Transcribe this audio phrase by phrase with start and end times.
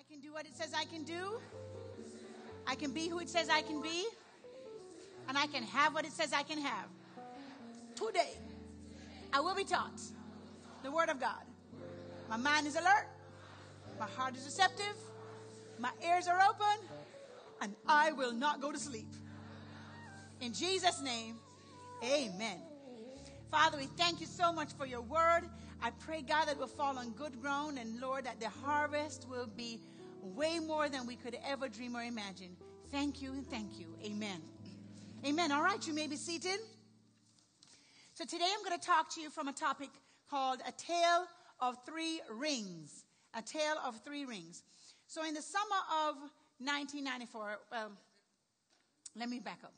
[0.00, 1.38] I can do what it says I can do.
[2.66, 4.06] I can be who it says I can be.
[5.28, 6.86] And I can have what it says I can have.
[7.96, 8.32] Today,
[9.30, 10.00] I will be taught
[10.82, 11.42] the Word of God.
[12.30, 13.08] My mind is alert.
[13.98, 14.96] My heart is receptive.
[15.78, 16.86] My ears are open.
[17.60, 19.12] And I will not go to sleep.
[20.40, 21.36] In Jesus' name,
[22.02, 22.56] amen.
[23.50, 25.42] Father, we thank you so much for your word.
[25.82, 29.46] I pray, God, that we'll fall on good ground and, Lord, that the harvest will
[29.46, 29.80] be
[30.22, 32.54] way more than we could ever dream or imagine.
[32.90, 33.86] Thank you and thank you.
[34.04, 34.42] Amen.
[35.24, 35.50] Amen.
[35.52, 36.58] All right, you may be seated.
[38.14, 39.88] So today I'm going to talk to you from a topic
[40.30, 41.24] called A Tale
[41.60, 43.04] of Three Rings.
[43.34, 44.62] A Tale of Three Rings.
[45.06, 46.16] So in the summer of
[46.58, 47.92] 1994, well,
[49.16, 49.72] let me back up.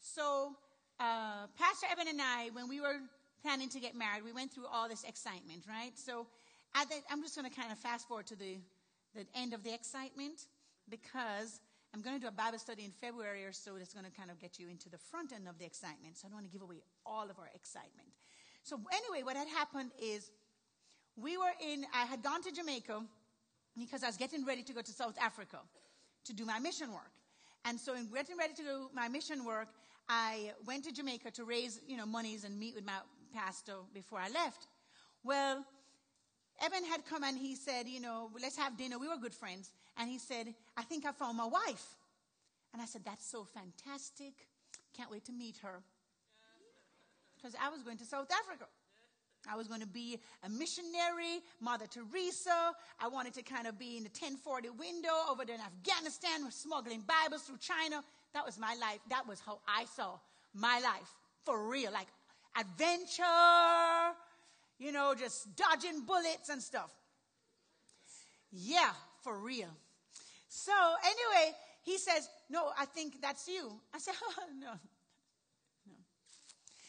[0.00, 0.52] So,
[0.98, 2.96] uh, Pastor Evan and I, when we were
[3.42, 5.92] planning to get married, we went through all this excitement, right?
[5.96, 6.26] So,
[6.74, 8.58] the, I'm just going to kind of fast forward to the,
[9.14, 10.46] the end of the excitement
[10.88, 11.60] because
[11.94, 14.30] I'm going to do a Bible study in February or so that's going to kind
[14.30, 16.16] of get you into the front end of the excitement.
[16.16, 18.08] So, I don't want to give away all of our excitement.
[18.62, 20.30] So, anyway, what had happened is
[21.16, 23.02] we were in, I had gone to Jamaica
[23.76, 25.58] because I was getting ready to go to South Africa
[26.24, 27.10] to do my mission work.
[27.64, 29.68] And so in getting ready to do my mission work,
[30.08, 32.98] I went to Jamaica to raise, you know, monies and meet with my
[33.32, 34.66] pastor before I left.
[35.24, 35.64] Well,
[36.60, 38.98] Evan had come and he said, you know, let's have dinner.
[38.98, 39.70] We were good friends.
[39.96, 41.86] And he said, I think I found my wife.
[42.72, 44.34] And I said, that's so fantastic.
[44.96, 45.82] Can't wait to meet her.
[47.36, 48.66] Because I was going to South Africa.
[49.50, 52.72] I was going to be a missionary, Mother Teresa.
[53.00, 57.02] I wanted to kind of be in the 1040 window over there in Afghanistan, smuggling
[57.06, 58.02] Bibles through China.
[58.34, 58.98] That was my life.
[59.08, 60.18] That was how I saw
[60.52, 61.92] my life for real.
[61.92, 62.08] Like
[62.58, 63.24] adventure,
[64.78, 66.90] you know, just dodging bullets and stuff.
[68.50, 68.90] Yeah,
[69.22, 69.70] for real.
[70.48, 70.72] So
[71.04, 73.72] anyway, he says, no, I think that's you.
[73.94, 74.72] I said, oh, no,
[75.86, 75.94] no.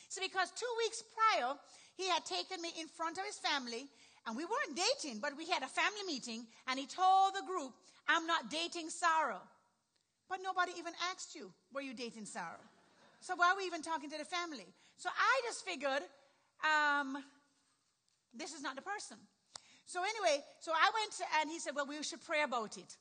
[0.07, 1.53] So because two weeks prior,
[1.95, 3.87] he had taken me in front of his family,
[4.25, 7.73] and we weren't dating, but we had a family meeting, and he told the group,
[8.07, 9.41] I'm not dating Sarah.
[10.29, 12.63] But nobody even asked you, were you dating Sarah?
[13.21, 14.67] So why are we even talking to the family?
[14.99, 16.03] So I just figured,
[16.61, 17.23] um,
[18.35, 19.17] this is not the person.
[19.85, 22.97] So anyway, so I went and he said, well, we should pray about it.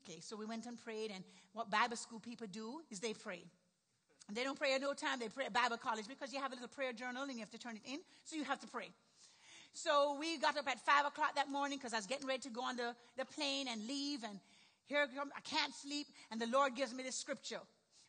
[0.00, 1.22] Okay, so we went and prayed, and
[1.52, 3.44] what Bible school people do is they pray.
[4.32, 5.20] They don't pray at no time.
[5.20, 7.50] They pray at Bible college because you have a little prayer journal and you have
[7.50, 7.98] to turn it in.
[8.24, 8.88] So you have to pray.
[9.74, 12.48] So we got up at five o'clock that morning because I was getting ready to
[12.48, 14.24] go on the, the plane and leave.
[14.24, 14.40] And
[14.86, 15.06] here
[15.36, 16.06] I can't sleep.
[16.30, 17.60] And the Lord gives me this scripture.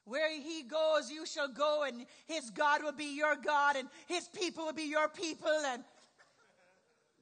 [0.06, 4.28] Where he goes, you shall go, and his God will be your God, and his
[4.28, 5.50] people will be your people.
[5.66, 5.84] And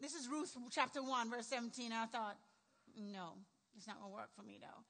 [0.02, 1.86] this is Ruth chapter 1, verse 17.
[1.86, 2.36] And I thought,
[2.98, 3.40] no,
[3.78, 4.84] it's not going to work for me, though.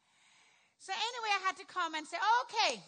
[0.80, 2.82] So anyway, I had to come and say, okay,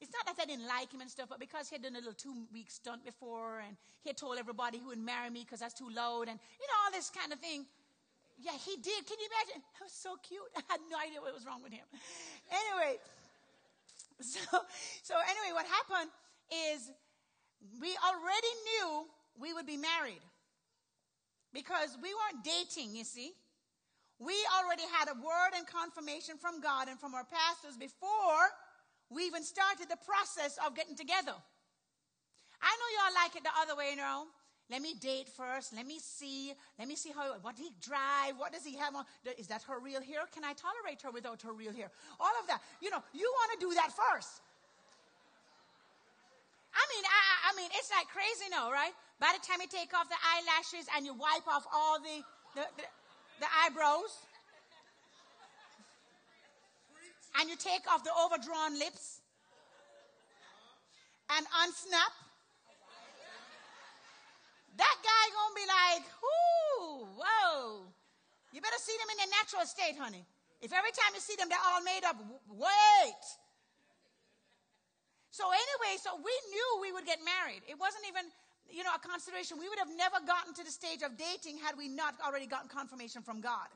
[0.00, 1.98] it's not that I didn't like him and stuff, but because he had done a
[1.98, 5.60] little two week stunt before and he had told everybody he would marry me because
[5.60, 7.64] that's too loud and, you know, all this kind of thing.
[8.38, 9.00] Yeah, he did.
[9.08, 9.64] Can you imagine?
[9.74, 10.44] That was so cute.
[10.56, 11.88] I had no idea what was wrong with him.
[12.52, 13.00] Anyway,
[14.20, 14.40] so,
[15.02, 16.10] so anyway, what happened
[16.72, 16.90] is
[17.80, 19.06] we already knew
[19.38, 20.22] we would be married
[21.52, 23.32] because we weren't dating, you see.
[24.18, 28.48] We already had a word and confirmation from God and from our pastors before
[29.10, 31.36] we even started the process of getting together.
[32.62, 34.24] I know y'all like it the other way, you know.
[34.70, 35.74] Let me date first.
[35.74, 36.52] Let me see.
[36.78, 38.34] Let me see how, what he drive?
[38.36, 39.04] What does he have on?
[39.38, 40.26] Is that her real hair?
[40.34, 41.90] Can I tolerate her without her real hair?
[42.18, 42.60] All of that.
[42.82, 44.42] You know, you want to do that first.
[46.74, 48.92] I mean, I, I mean, it's like crazy now, right?
[49.18, 52.20] By the time you take off the eyelashes and you wipe off all the,
[52.54, 52.84] the, the,
[53.40, 54.12] the eyebrows,
[57.38, 59.20] and you take off the overdrawn lips
[61.36, 62.12] and unsnap,
[64.96, 67.84] that guy gonna be like, whoo, whoa.
[68.52, 70.24] You better see them in their natural state, honey.
[70.64, 72.16] If every time you see them, they're all made up,
[72.48, 73.24] wait.
[75.30, 77.60] So anyway, so we knew we would get married.
[77.68, 78.24] It wasn't even,
[78.72, 79.60] you know, a consideration.
[79.60, 82.72] We would have never gotten to the stage of dating had we not already gotten
[82.72, 83.68] confirmation from God.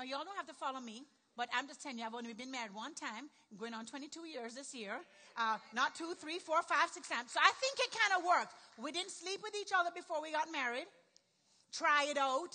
[0.00, 1.04] Now, y'all don't have to follow me.
[1.36, 4.54] But I'm just telling you, I've only been married one time, going on 22 years
[4.54, 5.00] this year.
[5.36, 7.32] Uh, not two, three, four, five, six times.
[7.32, 8.52] So I think it kind of worked.
[8.76, 10.86] We didn't sleep with each other before we got married.
[11.72, 12.54] Try it out.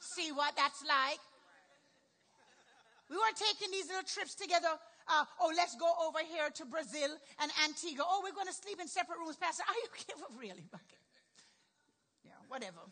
[0.00, 1.20] See what that's like.
[3.10, 4.68] We weren't taking these little trips together.
[5.08, 7.08] Uh, oh, let's go over here to Brazil
[7.40, 8.04] and Antigua.
[8.04, 9.64] Oh, we're going to sleep in separate rooms, Pastor.
[9.64, 10.24] Are you kidding?
[10.36, 10.68] Really?
[10.68, 11.00] Okay.
[12.24, 12.84] Yeah, whatever.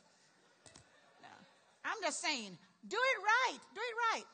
[1.87, 3.61] I'm just saying, Do it right.
[3.75, 4.27] Do it right.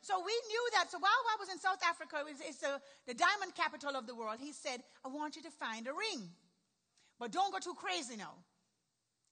[0.00, 0.90] So we knew that.
[0.90, 4.40] So while I was in South Africa, it's the, the diamond capital of the world,
[4.40, 6.24] he said, I want you to find a ring.
[7.18, 8.32] But don't go too crazy now.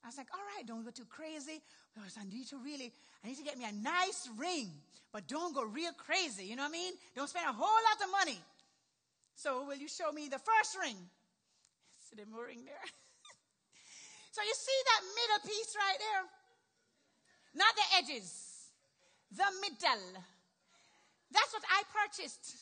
[0.04, 1.64] I was like, all right, don't go too crazy.
[1.94, 2.92] Because I need to really,
[3.24, 4.68] I need to get me a nice ring.
[5.10, 6.44] But don't go real crazy.
[6.44, 6.92] You know what I mean?
[7.16, 8.38] Don't spend a whole lot of money.
[9.34, 10.96] So will you show me the first ring?
[12.10, 12.86] See the ring there?
[14.32, 16.22] so you see that middle piece right there?
[17.54, 18.48] Not the edges.
[19.32, 20.24] The middle.
[21.30, 22.56] That's what I purchased.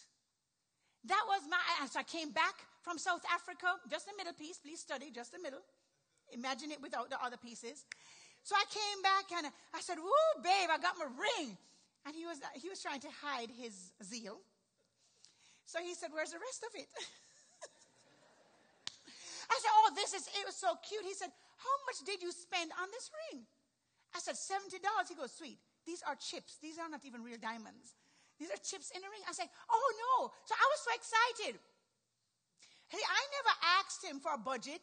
[1.06, 4.80] That was my, so I came back from South Africa, just the middle piece, please
[4.80, 5.62] study just the middle.
[6.32, 7.84] Imagine it without the other pieces.
[8.42, 11.56] So I came back and I said, Woo, babe, I got my ring.
[12.06, 14.38] And he was, he was trying to hide his zeal.
[15.66, 16.86] So he said, Where's the rest of it?
[19.50, 21.02] I said, Oh, this is, it was so cute.
[21.02, 23.42] He said, How much did you spend on this ring?
[24.16, 24.80] I said, $70.
[25.08, 26.56] He goes, Sweet, these are chips.
[26.64, 28.00] These are not even real diamonds.
[28.40, 29.20] These are chips in the ring.
[29.28, 30.32] I said, Oh no.
[30.48, 31.60] So I was so excited.
[32.88, 34.82] Hey, I never asked him for a budget.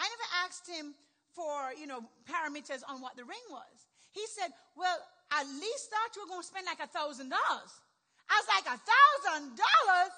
[0.00, 0.94] I never asked him
[1.36, 3.76] for, you know, parameters on what the ring was.
[4.12, 4.96] He said, Well,
[5.30, 7.72] I at least thought you were going to spend like a thousand dollars.
[8.26, 10.14] I was like, a thousand dollars?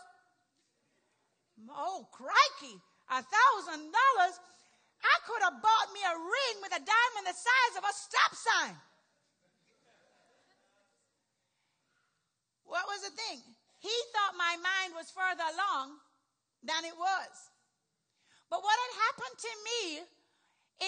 [1.68, 2.76] Oh, crikey.
[3.10, 4.34] A thousand dollars?
[5.02, 8.32] I could have bought me a ring with a diamond the size of a stop
[8.34, 8.76] sign.
[12.64, 13.40] What was the thing?
[13.80, 16.00] He thought my mind was further along
[16.64, 17.32] than it was.
[18.50, 19.80] But what had happened to me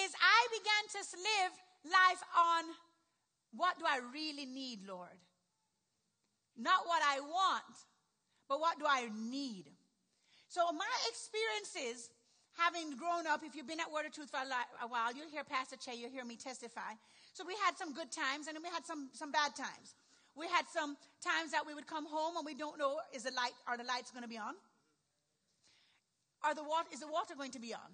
[0.04, 1.52] is I began to live
[1.84, 2.62] life on
[3.52, 5.18] what do I really need, Lord?
[6.56, 7.74] Not what I want,
[8.48, 9.64] but what do I need?
[10.48, 12.10] So my experiences,
[12.60, 15.44] having grown up, if you've been at Word of Truth for a while, you'll hear
[15.44, 16.92] Pastor Che, you'll hear me testify.
[17.32, 19.96] So we had some good times and then we had some, some bad times.
[20.36, 23.32] We had some times that we would come home and we don't know is the
[23.32, 24.54] light are the lights going to be on?
[26.44, 27.90] Are the water is the water going to be on?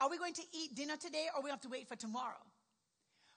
[0.00, 2.40] Are we going to eat dinner today or we have to wait for tomorrow?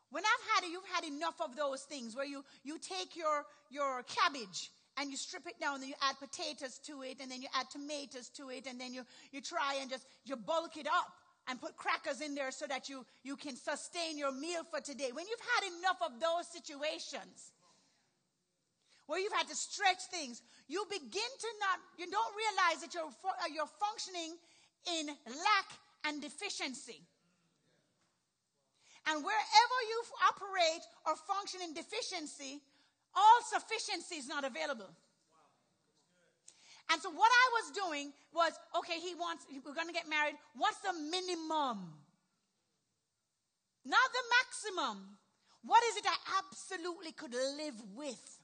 [0.09, 3.45] When I've had it, you've had enough of those things where you, you take your,
[3.69, 7.31] your cabbage and you strip it down and then you add potatoes to it and
[7.31, 10.77] then you add tomatoes to it and then you, you try and just you bulk
[10.77, 11.13] it up
[11.49, 15.09] and put crackers in there so that you, you can sustain your meal for today.
[15.11, 17.51] When you've had enough of those situations,
[19.07, 23.11] where you've had to stretch things, you begin to not, you don't realize that you're,
[23.11, 24.37] uh, you're functioning
[24.87, 25.69] in lack
[26.05, 27.01] and deficiency.
[29.07, 29.99] And wherever you
[30.31, 32.61] operate or function in deficiency,
[33.15, 34.89] all sufficiency is not available.
[36.91, 40.35] And so what I was doing was, okay, he wants, we're going to get married.
[40.55, 41.93] What's the minimum?
[43.85, 45.17] Not the maximum.
[45.63, 48.39] What is it I absolutely could live with?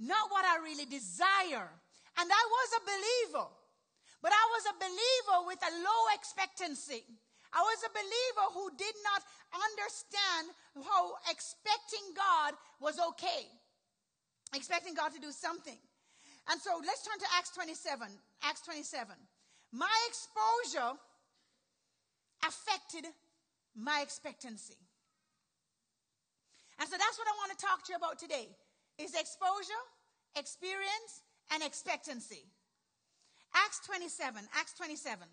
[0.00, 1.68] not what I really desire.
[2.16, 3.48] And I was a believer,
[4.24, 7.04] but I was a believer with a low expectancy.
[7.52, 9.22] I was a believer who did not
[9.52, 13.46] understand how expecting God was okay,
[14.54, 15.78] expecting God to do something.
[16.50, 18.08] And so let's turn to Acts 27.
[18.42, 19.14] Acts 27.
[19.72, 20.98] My exposure
[22.46, 23.06] affected
[23.76, 24.76] my expectancy.
[26.80, 28.48] And so that's what I want to talk to you about today
[28.98, 29.84] is exposure,
[30.34, 31.22] experience,
[31.52, 32.48] and expectancy.
[33.54, 35.26] Acts 27, Acts 27.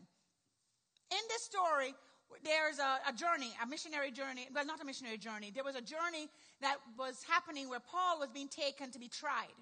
[1.10, 1.96] In this story,
[2.44, 4.50] there's a, a, journey, a missionary journey.
[4.54, 5.52] Well, not a missionary journey.
[5.54, 6.28] There was a journey
[6.62, 9.54] that was happening where Paul was being taken to be tried.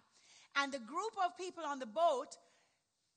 [0.56, 2.38] And the group of people on the boat,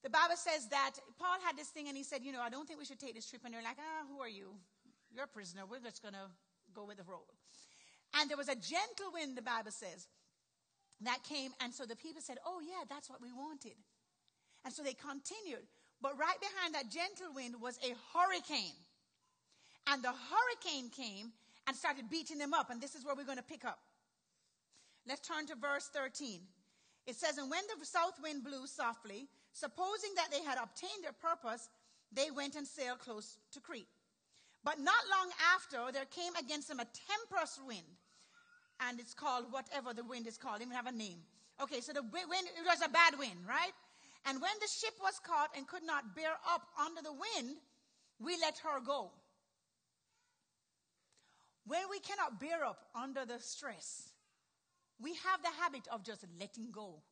[0.03, 2.67] the Bible says that Paul had this thing and he said, You know, I don't
[2.67, 3.43] think we should take this trip.
[3.45, 4.55] And they're like, Ah, who are you?
[5.15, 5.63] You're a prisoner.
[5.69, 6.29] We're just going to
[6.75, 7.27] go with the roll.
[8.19, 10.09] And there was a gentle wind, the Bible says
[11.03, 13.79] that came, and so the people said, Oh, yeah, that's what we wanted.
[14.65, 15.67] And so they continued.
[16.03, 18.75] But right behind that gentle wind was a hurricane.
[19.87, 21.33] And the hurricane came
[21.69, 22.71] and started beating them up.
[22.71, 23.79] And this is where we're going to pick up.
[25.07, 26.41] Let's turn to verse 13.
[27.07, 31.13] It says, And when the south wind blew softly, supposing that they had obtained their
[31.13, 31.69] purpose,
[32.13, 33.87] they went and sailed close to Crete.
[34.65, 37.87] But not long after, there came against them a tempestuous wind
[38.81, 40.61] and it's called whatever the wind is called.
[40.61, 41.19] It even have a name.
[41.61, 43.73] Okay, so the wind, it was a bad wind, right?
[44.27, 47.57] And when the ship was caught and could not bear up under the wind,
[48.21, 49.11] we let her go.
[51.69, 54.09] When we cannot bear up under the stress,
[54.99, 57.03] we have the habit of just letting go,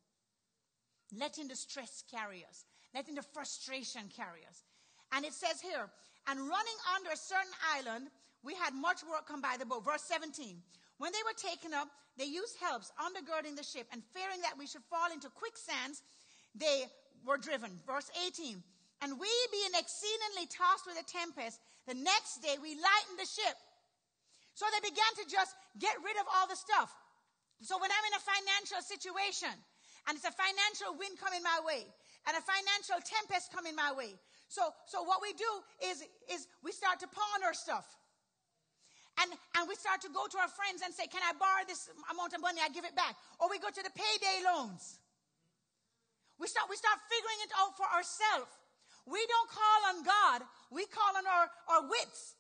[1.13, 4.65] letting the stress carry us, letting the frustration carry us.
[5.13, 5.91] And it says here,
[6.27, 8.09] and running under a certain island,
[8.43, 9.85] we had much work come by the boat.
[9.85, 10.57] Verse 17.
[10.97, 14.67] When they were taken up, they used helps undergirding the ship, and fearing that we
[14.67, 16.01] should fall into quicksands,
[16.55, 16.89] they
[17.27, 17.71] were driven.
[17.87, 18.63] Verse 18.
[19.03, 23.57] And we, being exceedingly tossed with a tempest, the next day we lightened the ship.
[24.57, 26.89] So they began to just get rid of all the stuff.
[27.61, 29.53] So when I'm in a financial situation,
[30.09, 31.85] and it's a financial wind coming my way,
[32.25, 34.17] and a financial tempest coming my way.
[34.49, 35.51] So, so what we do
[35.93, 36.01] is,
[36.33, 37.85] is we start to pawn our stuff.
[39.21, 39.29] And,
[39.61, 42.33] and we start to go to our friends and say, Can I borrow this amount
[42.33, 42.61] of money?
[42.61, 43.17] I give it back.
[43.41, 45.01] Or we go to the payday loans.
[46.37, 48.53] We start, we start figuring it out for ourselves.
[49.09, 52.36] We don't call on God, we call on our, our wits.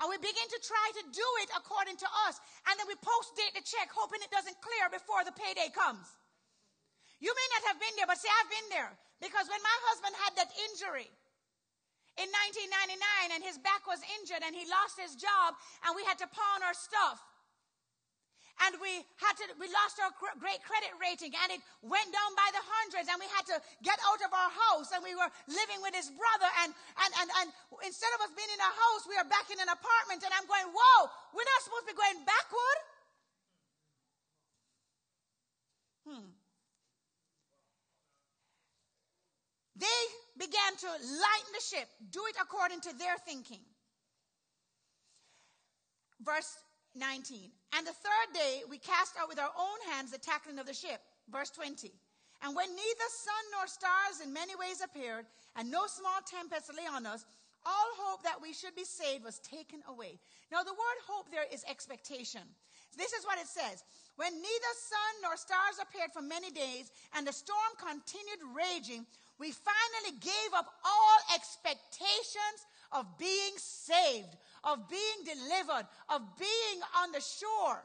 [0.00, 2.40] And we begin to try to do it according to us.
[2.64, 6.08] And then we post date the check, hoping it doesn't clear before the payday comes.
[7.20, 8.92] You may not have been there, but say, I've been there.
[9.20, 11.12] Because when my husband had that injury,
[12.18, 16.20] in 1999 and his back was injured and he lost his job and we had
[16.20, 17.22] to pawn our stuff.
[18.60, 22.48] And we had to, we lost our great credit rating and it went down by
[22.52, 25.80] the hundreds and we had to get out of our house and we were living
[25.80, 27.48] with his brother and, and, and, and
[27.88, 30.44] instead of us being in a house, we are back in an apartment and I'm
[30.44, 30.98] going, whoa,
[31.32, 32.78] we're not supposed to be going backward.
[36.04, 36.28] Hmm.
[39.80, 40.00] They
[40.36, 43.64] began to lighten the ship, do it according to their thinking.
[46.20, 46.58] Verse
[46.94, 47.50] 19.
[47.76, 50.74] And the third day we cast out with our own hands the tackling of the
[50.74, 51.00] ship.
[51.30, 51.92] Verse 20.
[52.42, 56.86] And when neither sun nor stars in many ways appeared, and no small tempest lay
[56.88, 57.24] on us,
[57.66, 60.18] all hope that we should be saved was taken away.
[60.50, 62.40] Now, the word hope there is expectation.
[62.96, 63.84] This is what it says.
[64.16, 69.06] When neither sun nor stars appeared for many days, and the storm continued raging,
[69.38, 77.12] we finally gave up all expectations of being saved, of being delivered, of being on
[77.12, 77.80] the shore.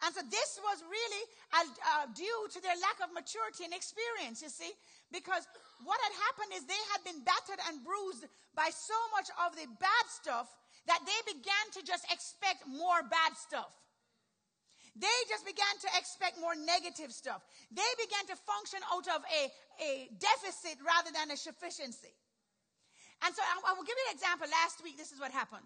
[0.00, 4.40] And so this was really uh, uh, due to their lack of maturity and experience,
[4.40, 4.72] you see,
[5.12, 5.44] because
[5.84, 8.24] what had happened is they had been battered and bruised
[8.56, 10.48] by so much of the bad stuff
[10.88, 13.68] that they began to just expect more bad stuff.
[14.96, 17.44] They just began to expect more negative stuff.
[17.70, 19.42] They began to function out of a,
[19.84, 22.16] a deficit rather than a sufficiency.
[23.24, 24.48] And so I, will give you an example.
[24.48, 25.64] Last week, this is what happened.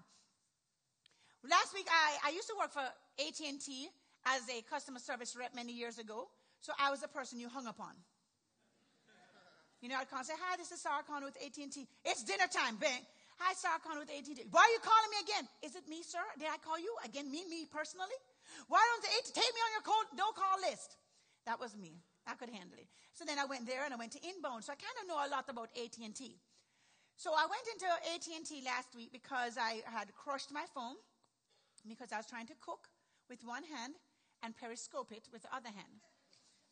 [1.45, 2.83] Last week, I, I used to work for
[3.21, 3.89] AT&T
[4.27, 6.27] as a customer service rep many years ago.
[6.61, 7.93] So I was the person you hung up on.
[9.85, 11.77] You know, I'd call and say, hi, this is Sarah Connor with AT&T.
[12.09, 13.05] It's dinner time, bang.
[13.37, 14.49] Hi, Sarah Connor with AT&T.
[14.49, 15.45] Why are you calling me again?
[15.61, 16.25] Is it me, sir?
[16.41, 16.89] Did I call you?
[17.05, 18.17] Again, me, me personally?
[18.73, 20.97] Why don't they take me on your call, no call list?
[21.45, 22.01] That was me.
[22.25, 22.89] I could handle it.
[23.13, 24.65] So then I went there and I went to Inbound.
[24.65, 26.01] So I kind of know a lot about AT&T.
[27.17, 30.97] So I went into AT&T last week because I had crushed my phone
[31.89, 32.89] because I was trying to cook
[33.31, 33.95] with one hand
[34.43, 36.03] and periscope it with the other hand.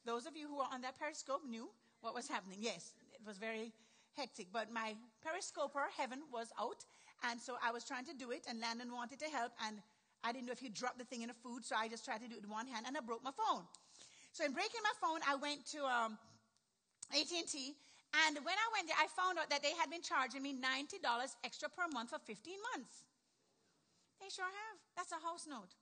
[0.04, 1.70] Those of you who are on that periscope knew
[2.00, 2.58] what was happening.
[2.60, 3.72] Yes, it was very
[4.16, 6.84] hectic, but my periscoper, Heaven, was out,
[7.30, 9.76] and so I was trying to do it, and Landon wanted to help, and
[10.24, 12.20] I didn't know if he dropped the thing in the food, so I just tried
[12.20, 13.62] to do it with one hand, and I broke my phone.
[14.32, 16.18] So in breaking my phone, I went to um,
[17.14, 17.74] AT&T,
[18.12, 21.00] and when I went there, I found out that they had been charging me $90
[21.44, 22.36] extra per month for 15
[22.72, 23.08] months.
[24.20, 24.76] They sure have.
[24.96, 25.72] That's a house note.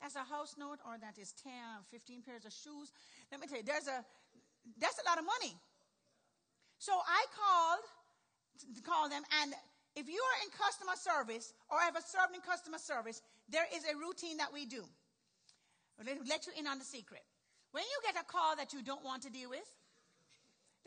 [0.00, 1.52] That's a house note, or that is 10,
[1.90, 2.94] 15 pairs of shoes.
[3.30, 4.00] Let me tell you, there's a,
[4.78, 5.54] that's a lot of money.
[6.78, 7.84] So I called,
[8.86, 9.52] called them, and
[9.98, 13.98] if you are in customer service or ever served in customer service, there is a
[13.98, 14.86] routine that we do.
[15.98, 17.22] Let you in on the secret.
[17.72, 19.66] When you get a call that you don't want to deal with,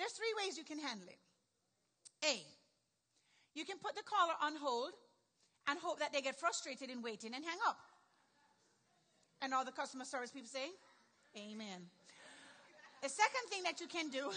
[0.01, 1.21] there's three ways you can handle it.
[2.25, 2.41] A,
[3.53, 4.97] you can put the caller on hold
[5.69, 7.77] and hope that they get frustrated in waiting and hang up.
[9.45, 10.73] And all the customer service people say,
[11.37, 11.85] Amen.
[13.03, 14.29] The second thing that you can do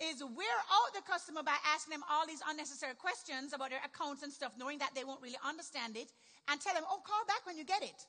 [0.00, 4.22] is wear out the customer by asking them all these unnecessary questions about their accounts
[4.22, 6.08] and stuff, knowing that they won't really understand it,
[6.48, 8.00] and tell them, oh, call back when you get it.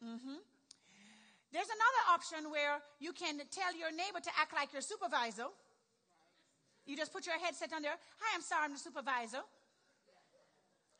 [0.00, 0.40] Mm-hmm.
[1.52, 5.52] There's another option where you can tell your neighbor to act like your supervisor.
[6.86, 7.92] You just put your headset on there.
[7.92, 9.44] Hi, I'm sorry, I'm the supervisor.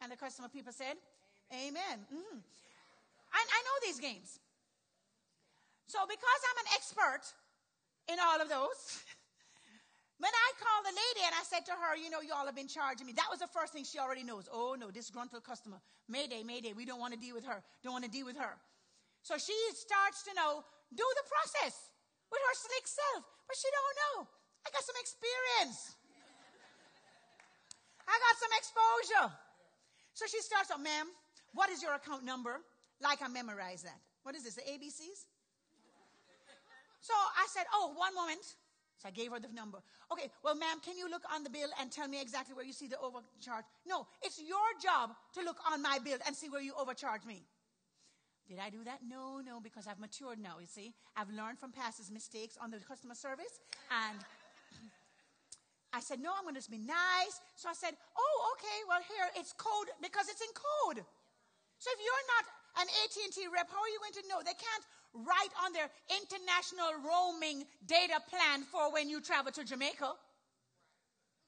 [0.05, 1.01] And the customer people said,
[1.53, 2.05] Amen.
[2.09, 2.39] Mm-hmm.
[3.33, 4.41] I, I know these games.
[5.87, 7.25] So because I'm an expert
[8.09, 9.05] in all of those,
[10.23, 12.69] when I called the lady and I said to her, you know, y'all have been
[12.69, 14.49] charging me, that was the first thing she already knows.
[14.53, 15.81] Oh no, disgruntled customer.
[16.09, 16.73] Mayday, mayday.
[16.73, 17.63] We don't want to deal with her.
[17.83, 18.57] Don't want to deal with her.
[19.23, 21.95] So she starts to know, do the process
[22.31, 23.23] with her slick self.
[23.47, 24.17] But she don't know.
[24.67, 25.97] I got some experience.
[28.07, 29.29] I got some exposure.
[30.15, 31.09] So she starts out, ma'am,
[31.55, 32.61] what is your account number?
[33.01, 33.99] Like I memorized that.
[34.23, 35.27] What is this, the ABCs?
[37.01, 38.43] So I said, oh, one moment.
[38.99, 39.83] So I gave her the number.
[40.13, 42.73] Okay, well, ma'am, can you look on the bill and tell me exactly where you
[42.73, 43.65] see the overcharge?
[43.85, 47.43] No, it's your job to look on my bill and see where you overcharge me.
[48.49, 49.01] Did I do that?
[49.07, 50.93] No, no, because I've matured now, you see.
[51.17, 53.61] I've learned from past mistakes on the customer service.
[53.91, 54.19] And
[55.93, 57.41] I said, no, I'm going to be nice.
[57.55, 61.05] So I said, oh, okay, well, here, it's code, because it's in code.
[61.79, 62.45] So if you're not
[62.83, 64.41] an AT&T rep, how are you going to know?
[64.41, 70.09] They can't write on their international roaming data plan for when you travel to Jamaica.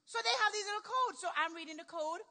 [0.05, 1.17] So they have these little codes.
[1.19, 2.21] So I'm reading the code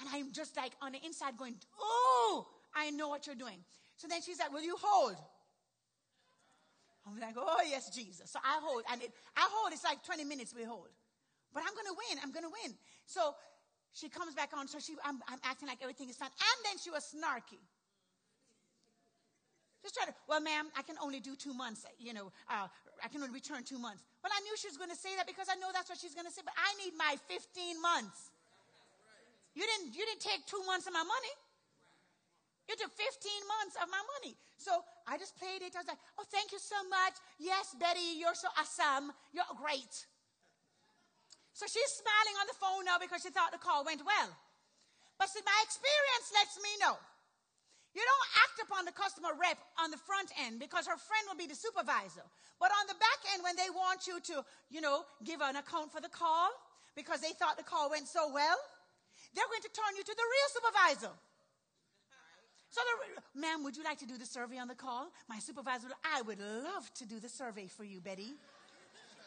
[0.00, 3.60] and I'm just like on the inside going, oh, I know what you're doing.
[3.98, 5.18] So then she's like, will you hold?
[7.06, 8.30] I'm like, oh yes, Jesus.
[8.30, 10.88] So I hold and it, I hold, it's like 20 minutes we hold.
[11.52, 12.22] But I'm going to win.
[12.22, 12.76] I'm going to win.
[13.06, 13.34] So
[13.92, 14.68] she comes back on.
[14.68, 16.30] So she, I'm, I'm acting like everything is fine.
[16.30, 17.58] And then she was snarky.
[19.82, 21.86] Just try to, well, ma'am, I can only do two months.
[21.98, 22.68] You know, uh,
[23.02, 24.04] I can only return two months.
[24.22, 26.14] Well, I knew she was going to say that because I know that's what she's
[26.14, 28.30] going to say, but I need my 15 months.
[29.54, 31.34] You didn't, you didn't take two months of my money.
[32.68, 33.08] You took 15
[33.48, 34.36] months of my money.
[34.60, 35.72] So I just played it.
[35.72, 37.16] I was like, oh, thank you so much.
[37.40, 39.10] Yes, Betty, you're so awesome.
[39.32, 40.04] You're great.
[41.56, 44.30] So she's smiling on the phone now because she thought the call went well.
[45.16, 46.94] But see, my experience lets me know
[47.96, 51.40] you don't act upon the customer rep on the front end because her friend will
[51.40, 52.22] be the supervisor.
[52.60, 55.90] But on the back end, when they want you to, you know, give an account
[55.90, 56.52] for the call
[56.94, 58.60] because they thought the call went so well,
[59.34, 61.14] they're going to turn you to the real supervisor.
[62.70, 65.08] So, the, ma'am, would you like to do the survey on the call?
[65.28, 68.34] My supervisor, I would love to do the survey for you, Betty.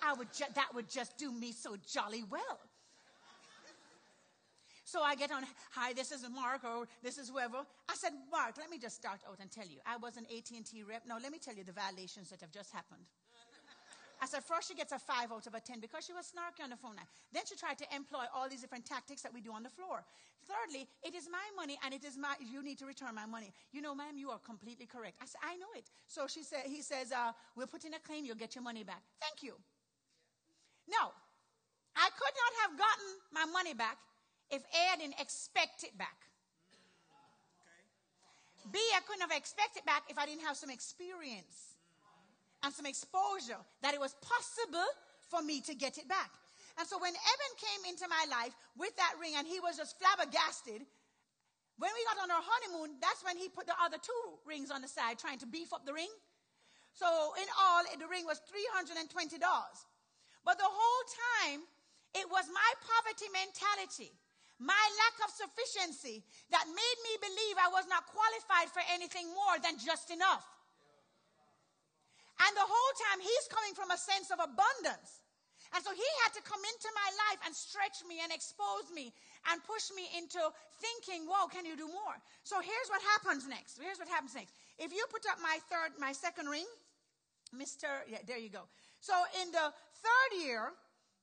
[0.04, 2.60] I would ju- that would just do me so jolly well.
[4.84, 7.60] So I get on, hi, this is Mark or this is whoever.
[7.88, 9.78] I said, Mark, let me just start out and tell you.
[9.86, 11.04] I was an AT&T rep.
[11.08, 13.06] Now let me tell you the violations that have just happened.
[14.22, 16.64] I said, first she gets a five out of a ten because she was snarky
[16.64, 16.94] on the phone.
[17.34, 20.06] Then she tried to employ all these different tactics that we do on the floor.
[20.46, 23.52] Thirdly, it is my money and it is my, you need to return my money.
[23.74, 25.18] You know, ma'am, you are completely correct.
[25.22, 25.90] I said, I know it.
[26.06, 28.84] So she said, he says, uh, we'll put in a claim, you'll get your money
[28.84, 29.02] back.
[29.20, 29.58] Thank you.
[30.86, 31.10] No,
[31.98, 33.98] I could not have gotten my money back
[34.52, 36.30] if A, I didn't expect it back.
[38.72, 41.71] B, I couldn't have expected back if I didn't have some experience
[42.64, 44.90] and some exposure that it was possible
[45.30, 46.32] for me to get it back.
[46.80, 50.00] And so when Evan came into my life with that ring and he was just
[50.00, 50.82] flabbergasted,
[51.78, 54.82] when we got on our honeymoon, that's when he put the other two rings on
[54.82, 56.12] the side trying to beef up the ring.
[56.94, 57.08] So
[57.40, 59.02] in all, the ring was $320.
[60.46, 61.04] But the whole
[61.42, 61.66] time,
[62.14, 64.12] it was my poverty mentality
[64.62, 66.22] my lack of sufficiency
[66.54, 70.46] that made me believe I was not qualified for anything more than just enough.
[72.42, 75.22] And the whole time he's coming from a sense of abundance.
[75.72, 79.14] And so he had to come into my life and stretch me and expose me
[79.48, 80.42] and push me into
[80.84, 82.18] thinking, whoa, can you do more?
[82.44, 83.80] So here's what happens next.
[83.80, 84.52] Here's what happens next.
[84.76, 86.68] If you put up my third, my second ring,
[87.56, 87.88] Mr.
[88.10, 88.68] Yeah, there you go.
[89.00, 89.72] So in the
[90.04, 90.76] third year,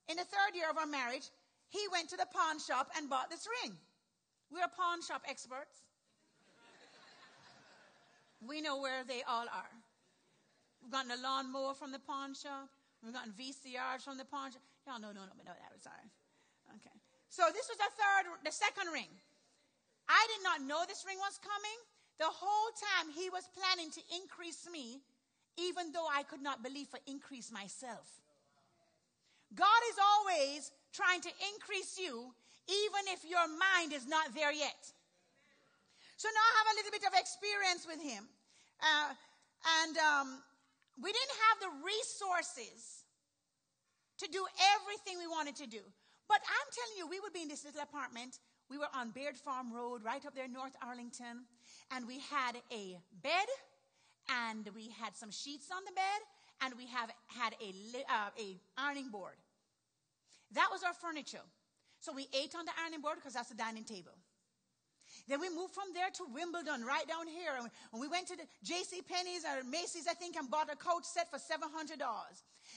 [0.08, 1.28] in the third year of our marriage,
[1.68, 3.76] he went to the pawn shop and bought this ring.
[4.50, 5.84] We're pawn shop experts.
[8.48, 9.72] we know where they all are.
[10.88, 12.72] We've gotten a lawnmower from the pawn shop.
[13.04, 14.64] We've gotten VCRs from the pawn shop.
[14.88, 16.08] Y'all know, no, no, no, that was sorry.
[16.80, 16.96] Okay.
[17.28, 19.12] So this was the third, the second ring.
[20.08, 21.76] I did not know this ring was coming.
[22.16, 25.04] The whole time he was planning to increase me,
[25.60, 28.08] even though I could not believe for increase myself.
[29.52, 32.32] God is always trying to increase you,
[32.64, 34.88] even if your mind is not there yet.
[36.16, 38.24] So now I have a little bit of experience with him.
[38.80, 39.12] Uh,
[39.84, 40.28] and um,
[41.02, 43.04] we didn't have the resources
[44.18, 45.82] to do everything we wanted to do.
[46.28, 48.38] But I'm telling you, we would be in this little apartment.
[48.68, 51.46] We were on Baird Farm Road, right up there, North Arlington.
[51.90, 53.48] And we had a bed,
[54.28, 56.20] and we had some sheets on the bed,
[56.60, 57.72] and we have had a,
[58.12, 59.38] uh, a ironing board.
[60.52, 61.46] That was our furniture.
[62.00, 64.12] So we ate on the ironing board because that's the dining table.
[65.28, 67.52] Then we moved from there to Wimbledon, right down here.
[67.60, 69.04] And we went to the J.C.
[69.04, 71.68] Penney's or Macy's, I think, and bought a coat set for $700.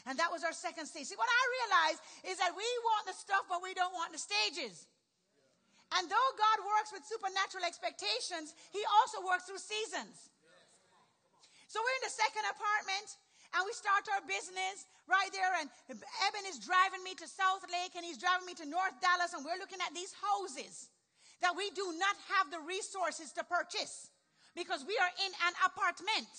[0.03, 1.07] And that was our second stage.
[1.07, 4.19] See, what I realized is that we want the stuff, but we don't want the
[4.19, 4.83] stages.
[5.95, 10.31] And though God works with supernatural expectations, He also works through seasons.
[11.71, 13.15] So we're in the second apartment
[13.55, 15.55] and we start our business right there.
[15.55, 19.43] And Evan is driving me to Southlake and he's driving me to North Dallas, and
[19.43, 20.91] we're looking at these houses
[21.41, 24.09] that we do not have the resources to purchase
[24.55, 26.29] because we are in an apartment.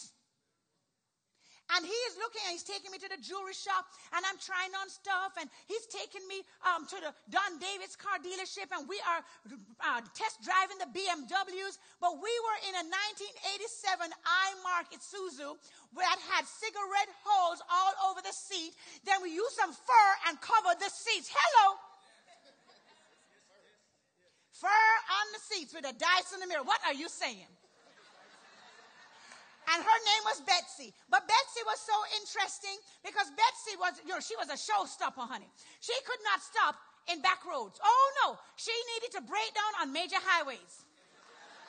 [1.73, 4.77] And he is looking and he's taking me to the jewelry shop and I'm trying
[4.77, 9.01] on stuff and he's taking me um, to the Don Davis car dealership and we
[9.09, 9.25] are
[9.81, 11.81] uh, test driving the BMWs.
[11.97, 12.85] But we were in a
[13.65, 15.57] 1987 I-Mark Isuzu
[15.97, 18.77] that had cigarette holes all over the seat.
[19.09, 21.33] Then we used some fur and covered the seats.
[21.33, 21.81] Hello.
[24.63, 26.63] Fur on the seats with a dice in the mirror.
[26.63, 27.51] What are you saying?
[29.71, 30.91] and her name was Betsy.
[31.07, 32.77] But Betsy was so interesting
[33.07, 35.49] because Betsy was, you know, she was a showstopper, honey.
[35.79, 36.75] She could not stop
[37.11, 37.79] in back roads.
[37.79, 40.85] Oh no, she needed to break down on major highways.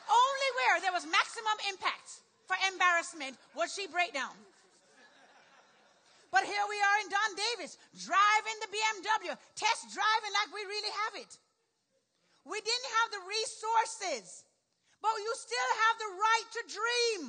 [0.04, 4.36] Only where there was maximum impact for embarrassment would she break down.
[6.28, 10.92] But here we are in Don Davis, driving the BMW, test driving like we really
[11.06, 11.30] have it.
[12.44, 14.44] We didn't have the resources,
[15.00, 17.22] but you still have the right to dream.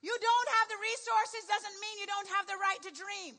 [0.00, 3.36] You don't have the resources doesn't mean you don't have the right to dream.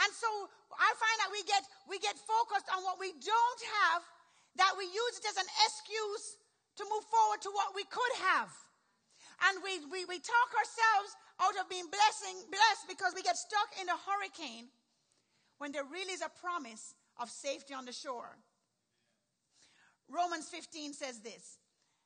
[0.00, 0.26] And so
[0.74, 4.02] I find that we get, we get focused on what we don't have,
[4.58, 6.40] that we use it as an excuse
[6.80, 8.50] to move forward to what we could have.
[9.50, 11.10] And we, we, we talk ourselves
[11.42, 14.72] out of being blessing, blessed because we get stuck in a hurricane
[15.58, 18.38] when there really is a promise of safety on the shore.
[20.10, 21.58] Romans 15 says this.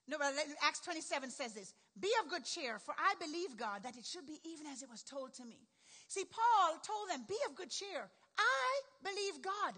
[0.09, 0.17] No,
[0.65, 1.75] Acts 27 says this.
[2.01, 4.89] Be of good cheer, for I believe, God, that it should be even as it
[4.89, 5.61] was told to me.
[6.09, 8.09] See, Paul told them, Be of good cheer.
[8.39, 8.69] I
[9.05, 9.77] believe God.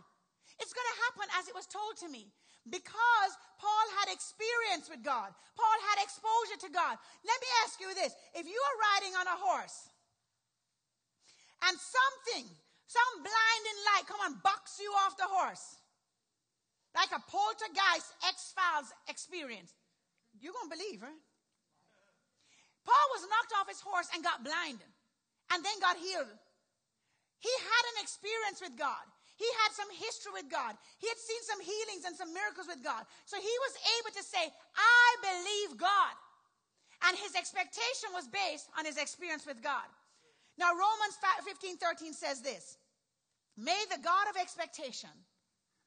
[0.61, 2.31] It's going to happen as it was told to me
[2.69, 5.33] because Paul had experience with God.
[5.57, 7.01] Paul had exposure to God.
[7.25, 8.13] Let me ask you this.
[8.37, 9.89] If you are riding on a horse
[11.65, 12.45] and something,
[12.87, 15.80] some blinding light come and box you off the horse,
[16.95, 19.75] like a poltergeist X Files experience,
[20.39, 21.23] you're going to believe, right?
[22.83, 24.83] Paul was knocked off his horse and got blind
[25.55, 26.35] and then got healed.
[27.39, 29.05] He had an experience with God.
[29.39, 30.77] He had some history with God.
[31.01, 33.09] He had seen some healings and some miracles with God.
[33.25, 34.45] So he was able to say,
[34.77, 36.15] I believe God.
[37.09, 39.89] And his expectation was based on his experience with God.
[40.61, 41.17] Now, Romans
[41.49, 42.77] 15 13 says this
[43.57, 45.09] May the God of expectation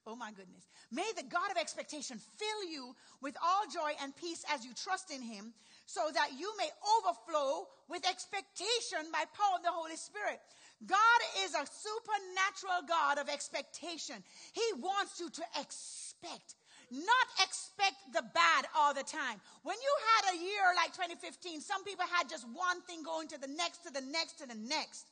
[0.06, 0.68] Oh my goodness.
[0.90, 5.10] May the God of expectation fill you with all joy and peace as you trust
[5.10, 5.52] in him,
[5.86, 6.68] so that you may
[6.98, 10.40] overflow with expectation by power of the Holy Spirit.
[10.86, 14.16] God is a supernatural God of expectation.
[14.52, 16.56] He wants you to expect,
[16.90, 19.40] not expect the bad all the time.
[19.62, 23.40] When you had a year like 2015, some people had just one thing going to
[23.40, 25.08] the next, to the next, to the next.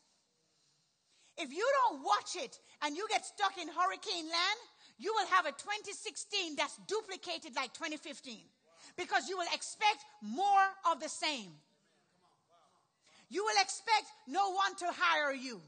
[1.38, 4.60] If you don't watch it and you get stuck in hurricane land,
[5.02, 8.38] you will have a 2016 that's duplicated like 2015
[8.94, 11.50] because you will expect more of the same.
[13.26, 15.58] You will expect no one to hire you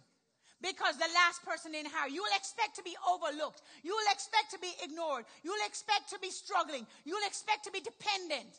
[0.62, 2.22] because the last person didn't hire you.
[2.22, 3.66] will expect to be overlooked.
[3.82, 5.26] You will expect to be ignored.
[5.42, 6.86] You will expect to be struggling.
[7.02, 8.54] You will expect to be dependent.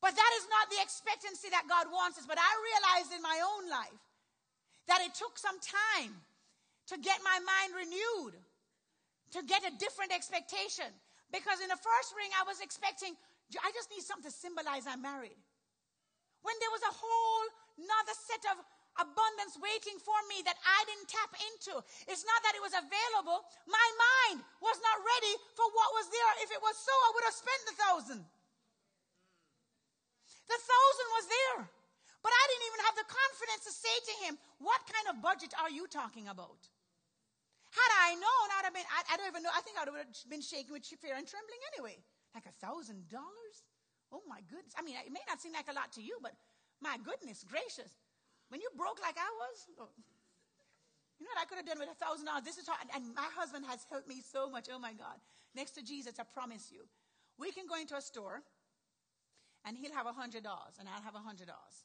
[0.00, 2.24] But that is not the expectancy that God wants us.
[2.24, 4.02] But I realized in my own life
[4.88, 6.16] that it took some time
[6.88, 8.40] to get my mind renewed
[9.32, 10.88] to get a different expectation.
[11.28, 13.12] Because in the first ring, I was expecting,
[13.60, 15.36] I just need something to symbolize I'm married.
[16.40, 17.46] When there was a whole
[17.78, 18.56] another set of
[18.98, 21.78] abundance waiting for me that I didn't tap into.
[22.10, 23.46] It's not that it was available.
[23.70, 26.32] My mind was not ready for what was there.
[26.42, 28.20] If it was so, I would have spent the thousand.
[30.50, 31.60] The thousand was there.
[32.18, 35.54] But I didn't even have the confidence to say to him, What kind of budget
[35.54, 36.58] are you talking about?
[37.70, 39.92] Had I known, I'd have been, I, I don't even know, I think I would
[39.92, 42.00] have been shaking with fear and trembling anyway.
[42.32, 43.56] Like a thousand dollars?
[44.08, 44.72] Oh my goodness.
[44.76, 46.32] I mean, it may not seem like a lot to you, but
[46.80, 47.92] my goodness gracious.
[48.48, 49.92] When you broke like I was, oh,
[51.20, 52.46] you know what I could have done with a thousand dollars?
[52.46, 52.88] This is hard.
[52.94, 54.70] And my husband has helped me so much.
[54.72, 55.18] Oh my God.
[55.54, 56.86] Next to Jesus, I promise you.
[57.36, 58.42] We can go into a store
[59.66, 61.84] and he'll have a hundred dollars and I'll have a hundred dollars.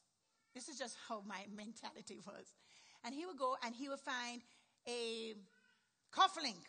[0.54, 2.54] This is just how my mentality was.
[3.04, 4.40] And he would go and he would find
[4.88, 5.34] a
[6.14, 6.62] cufflink.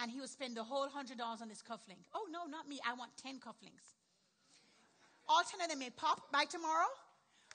[0.00, 2.06] And he would spend the whole hundred dollars on this cufflink.
[2.14, 2.78] Oh no, not me.
[2.86, 3.94] I want ten cufflinks.
[5.28, 6.90] All ten of them may pop by tomorrow.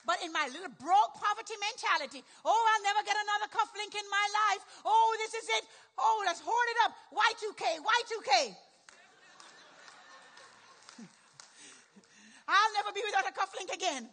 [0.05, 4.27] But in my little broke poverty mentality, oh, I'll never get another cufflink in my
[4.51, 4.83] life.
[4.83, 5.63] Oh, this is it.
[5.95, 6.91] Oh, let's hoard it up.
[7.15, 8.31] Y2K, Y2K.
[12.51, 14.11] I'll never be without a cufflink again.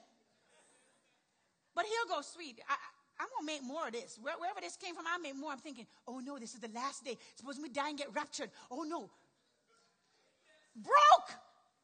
[1.74, 2.62] But he'll go, sweet.
[2.68, 2.78] I,
[3.20, 4.16] I'm to make more of this.
[4.16, 5.52] Wherever this came from, I'll make more.
[5.52, 7.18] I'm thinking, oh no, this is the last day.
[7.36, 8.48] Suppose we die and get raptured.
[8.70, 9.10] Oh no.
[10.72, 11.30] broke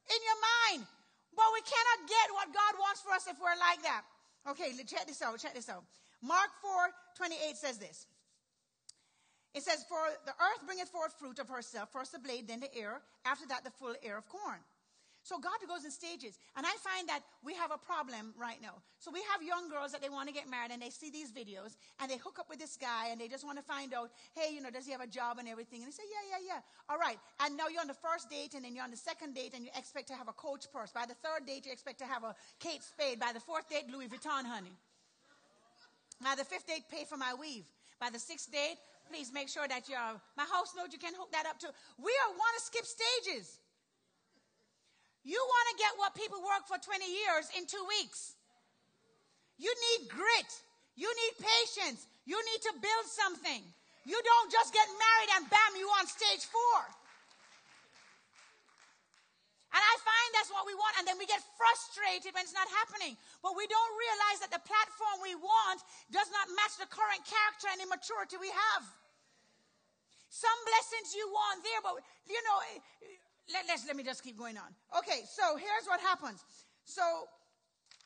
[0.09, 0.89] in your mind.
[1.37, 4.09] But we cannot get what God wants for us if we're like that.
[4.49, 5.39] Okay, check this out.
[5.39, 5.85] Check this out.
[6.23, 6.73] Mark 4
[7.17, 8.07] 28 says this.
[9.53, 12.73] It says, For the earth bringeth forth fruit of herself, first the blade, then the
[12.77, 14.61] ear, after that the full ear of corn.
[15.27, 16.39] So God goes in stages.
[16.55, 18.79] And I find that we have a problem right now.
[19.03, 21.35] So we have young girls that they want to get married and they see these
[21.35, 24.15] videos and they hook up with this guy and they just want to find out,
[24.39, 25.83] hey, you know, does he have a job and everything?
[25.83, 26.61] And they say, yeah, yeah, yeah.
[26.87, 27.19] All right.
[27.43, 29.67] And now you're on the first date and then you're on the second date and
[29.67, 30.95] you expect to have a coach purse.
[30.95, 32.31] By the third date, you expect to have a
[32.63, 33.19] Kate Spade.
[33.19, 34.79] By the fourth date, Louis Vuitton, honey.
[36.23, 37.67] By the fifth date, pay for my weave.
[37.99, 38.79] By the sixth date,
[39.11, 41.69] please make sure that your my house note you can hook that up to.
[41.99, 43.59] We are want to skip stages.
[45.27, 48.39] You want to get what people work for 20 years in two weeks.
[49.59, 50.53] You need grit.
[50.95, 52.07] You need patience.
[52.31, 53.67] You need to build something.
[54.07, 56.79] You don't just get married and bam, you on stage four.
[59.75, 60.95] And I find that's what we want.
[61.03, 63.19] And then we get frustrated when it's not happening.
[63.43, 65.83] But we don't realize that the platform we want
[66.15, 68.87] does not match the current character and immaturity we have.
[70.31, 71.99] Some blessings you want there, but
[72.31, 72.59] you know,
[73.53, 74.71] let, let's, let me just keep going on.
[74.99, 76.43] Okay, so here's what happens.
[76.85, 77.03] So,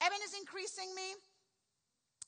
[0.00, 1.16] Evan is increasing me.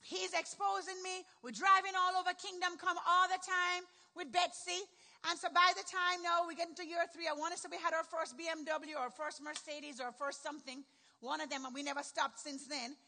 [0.03, 1.25] He's exposing me.
[1.41, 4.83] We're driving all over Kingdom Come all the time with Betsy.
[5.31, 7.71] And so by the time now we get into year three, I want to say
[7.71, 10.83] we had our first BMW or first Mercedes or first something.
[11.23, 12.99] One of them, and we never stopped since then.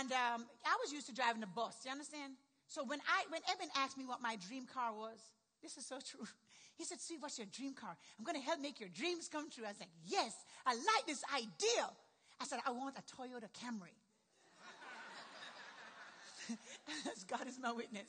[0.00, 1.84] And um, I was used to driving a bus.
[1.84, 2.32] You understand?
[2.66, 5.20] So when I when Evan asked me what my dream car was,
[5.62, 6.26] this is so true.
[6.76, 7.96] He said, See, what's your dream car?
[8.18, 9.64] I'm going to help make your dreams come true.
[9.64, 10.32] I was like, Yes,
[10.64, 11.88] I like this idea.
[12.40, 13.96] I said, I want a Toyota Camry.
[17.28, 18.06] God is my witness.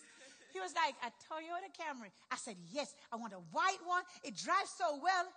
[0.53, 2.11] He was like, A Toyota Camry.
[2.31, 4.03] I said, Yes, I want a white one.
[4.23, 5.31] It drives so well.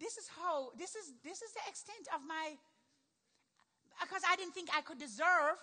[0.00, 2.56] This is how, this is, this is the extent of my,
[4.00, 5.60] because I didn't think I could deserve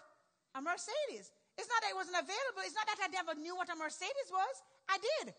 [0.53, 1.33] a Mercedes.
[1.57, 2.61] It's not that it wasn't available.
[2.61, 4.55] It's not that I never knew what a Mercedes was.
[4.85, 5.33] I did.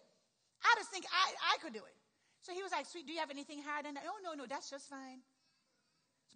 [0.64, 1.96] I just think I, I could do it.
[2.42, 4.04] So he was like, Sweet, do you have anything higher than that?
[4.06, 5.20] Oh, no, no, that's just fine.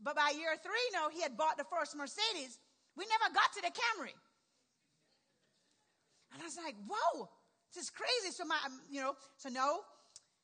[0.02, 2.58] But by year three, no, he had bought the first Mercedes.
[2.96, 4.12] We never got to the Camry.
[6.32, 7.28] And I was like, whoa,
[7.72, 8.35] this is crazy.
[8.35, 9.80] So my, um, you know, so no,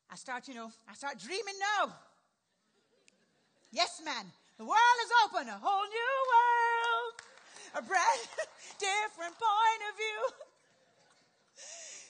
[0.09, 1.91] I start, you know, I start dreaming no.
[3.71, 4.25] Yes, man.
[4.57, 7.13] The world is open, a whole new world,
[7.75, 8.21] a brand
[8.79, 10.21] different point of view.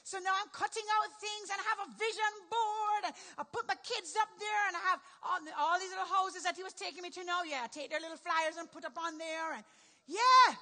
[0.09, 3.13] So now I'm cutting out things and I have a vision board.
[3.37, 6.57] I put my kids up there and I have all, all these little houses that
[6.57, 7.45] he was taking me to know.
[7.45, 9.53] Yeah, I take their little flyers and put up on there.
[9.53, 9.61] And
[10.09, 10.57] yeah,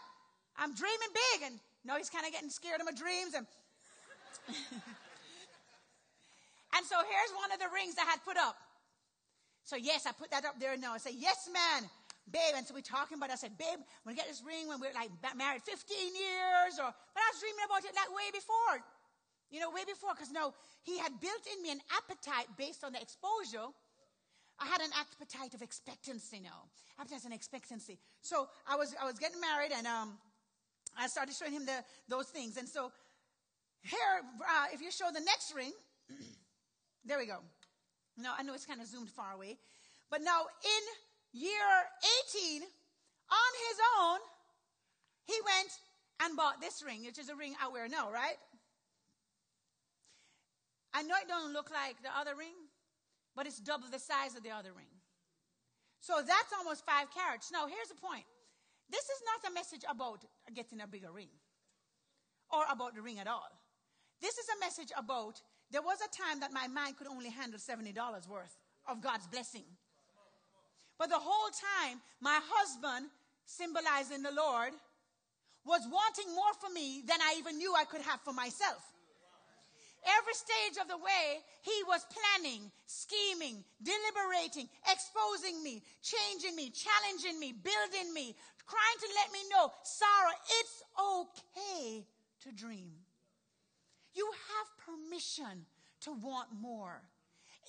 [0.60, 1.48] I'm dreaming big.
[1.48, 1.56] And
[1.88, 3.40] now he's kind of getting scared of my dreams.
[3.40, 3.48] And,
[6.76, 8.60] and so here's one of the rings I had put up.
[9.64, 10.92] So yes, I put that up there now.
[10.92, 11.88] I say, yes, man
[12.28, 12.60] babe.
[12.60, 13.40] And so we're talking about it.
[13.40, 15.08] I said, babe, when we get this ring when we're like
[15.40, 15.80] married 15
[16.12, 18.84] years or, but I was dreaming about it that way before.
[19.50, 22.92] You know, way before, because no, he had built in me an appetite based on
[22.92, 23.72] the exposure.
[24.60, 26.68] I had an appetite of expectancy now.
[27.00, 27.98] Appetite and expectancy.
[28.22, 30.18] So I was, I was getting married and, um,
[30.98, 32.58] I started showing him the, those things.
[32.58, 32.92] And so
[33.84, 35.72] here, uh, if you show the next ring,
[37.06, 37.40] there we go.
[38.18, 39.58] Now, I know it's kind of zoomed far away.
[40.10, 41.70] But now in year
[42.34, 44.20] 18, on his own,
[45.26, 45.72] he went
[46.22, 48.38] and bought this ring, which is a ring I wear now, right?
[50.98, 52.58] I know it don't look like the other ring,
[53.36, 54.90] but it's double the size of the other ring.
[56.00, 57.52] So that's almost five carats.
[57.54, 58.26] Now, here's the point.
[58.90, 61.30] This is not a message about getting a bigger ring
[62.50, 63.46] or about the ring at all.
[64.22, 67.60] This is a message about there was a time that my mind could only handle
[67.60, 67.94] $70
[68.28, 68.58] worth
[68.90, 69.70] of God's blessing.
[70.98, 73.12] But the whole time, my husband,
[73.46, 74.74] symbolizing the Lord,
[75.64, 78.82] was wanting more for me than I even knew I could have for myself.
[80.06, 87.40] Every stage of the way, he was planning, scheming, deliberating, exposing me, changing me, challenging
[87.40, 88.36] me, building me,
[88.68, 92.06] trying to let me know, Sarah, it's okay
[92.44, 92.92] to dream.
[94.14, 95.66] You have permission
[96.02, 97.02] to want more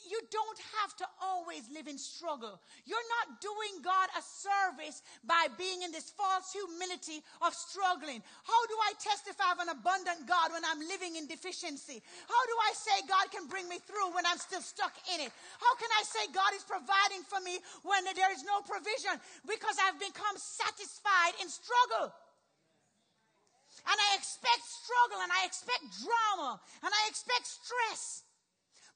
[0.06, 2.61] you don't have to always live in struggle.
[2.87, 8.22] You're not doing God a service by being in this false humility of struggling.
[8.46, 11.98] How do I testify of an abundant God when I'm living in deficiency?
[11.98, 15.32] How do I say God can bring me through when I'm still stuck in it?
[15.58, 19.18] How can I say God is providing for me when there is no provision?
[19.48, 22.14] Because I've become satisfied in struggle.
[23.88, 28.28] And I expect struggle and I expect drama and I expect stress.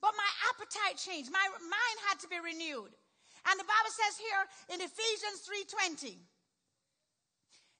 [0.02, 1.30] But my appetite changed.
[1.30, 2.90] My mind had to be renewed.
[3.46, 6.18] And the Bible says here in Ephesians 3:20,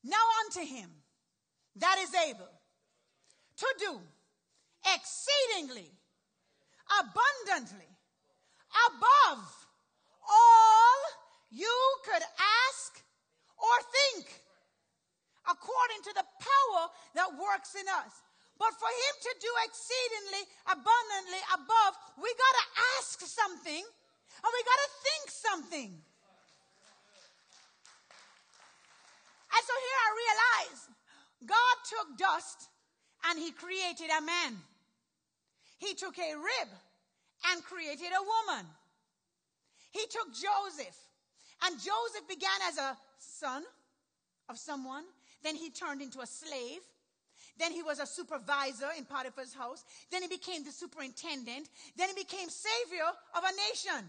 [0.05, 1.03] now unto him
[1.77, 2.49] that is able
[3.57, 4.01] to do
[4.95, 5.91] exceedingly,
[7.01, 7.89] abundantly,
[8.89, 9.67] above
[10.29, 10.99] all
[11.51, 12.23] you could
[12.69, 13.05] ask
[13.59, 14.43] or think,
[15.49, 18.13] according to the power that works in us.
[18.63, 24.61] But for him to do exceedingly, abundantly, above, we got to ask something and we
[24.63, 25.91] got to think something.
[29.51, 30.81] And so here I realize
[31.43, 32.71] God took dust
[33.27, 34.55] and he created a man.
[35.79, 36.71] He took a rib
[37.51, 38.67] and created a woman.
[39.91, 40.97] He took Joseph
[41.67, 43.65] and Joseph began as a son
[44.49, 45.03] of someone.
[45.43, 46.79] Then he turned into a slave.
[47.59, 49.85] Then he was a supervisor in Potiphar's house.
[50.11, 51.69] Then he became the superintendent.
[51.97, 54.09] Then he became savior of a nation.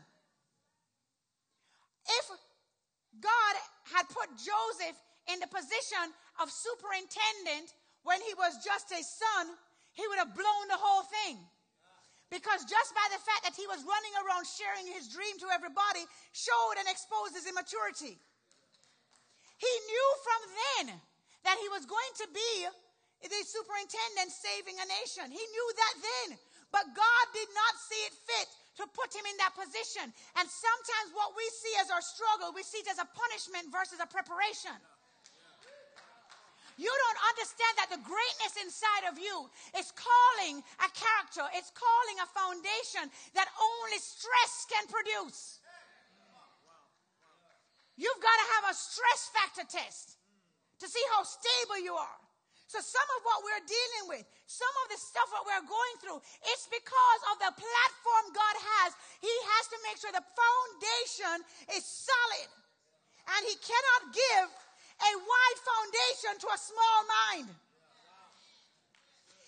[2.07, 2.25] If
[3.19, 3.53] God
[3.91, 4.97] had put Joseph
[5.31, 9.55] in the position of superintendent when he was just a son,
[9.93, 11.39] he would have blown the whole thing.
[12.31, 16.01] Because just by the fact that he was running around sharing his dream to everybody
[16.33, 18.17] showed and exposed his immaturity.
[19.61, 20.85] He knew from then
[21.45, 22.51] that he was going to be
[23.31, 25.31] the superintendent saving a nation.
[25.31, 26.29] He knew that then.
[26.73, 28.49] But God did not see it fit
[28.81, 30.09] to put him in that position.
[30.41, 34.01] And sometimes what we see as our struggle, we see it as a punishment versus
[34.01, 34.73] a preparation.
[36.73, 39.45] You don't understand that the greatness inside of you
[39.77, 45.61] is calling a character, it's calling a foundation that only stress can produce.
[47.93, 50.17] You've got to have a stress factor test
[50.81, 52.22] to see how stable you are.
[52.73, 56.17] So some of what we're dealing with, some of the stuff that we're going through,
[56.41, 58.97] it's because of the platform God has.
[59.21, 61.45] He has to make sure the foundation
[61.77, 62.49] is solid.
[63.29, 64.49] And he cannot give
[65.05, 67.53] a wide foundation to a small mind.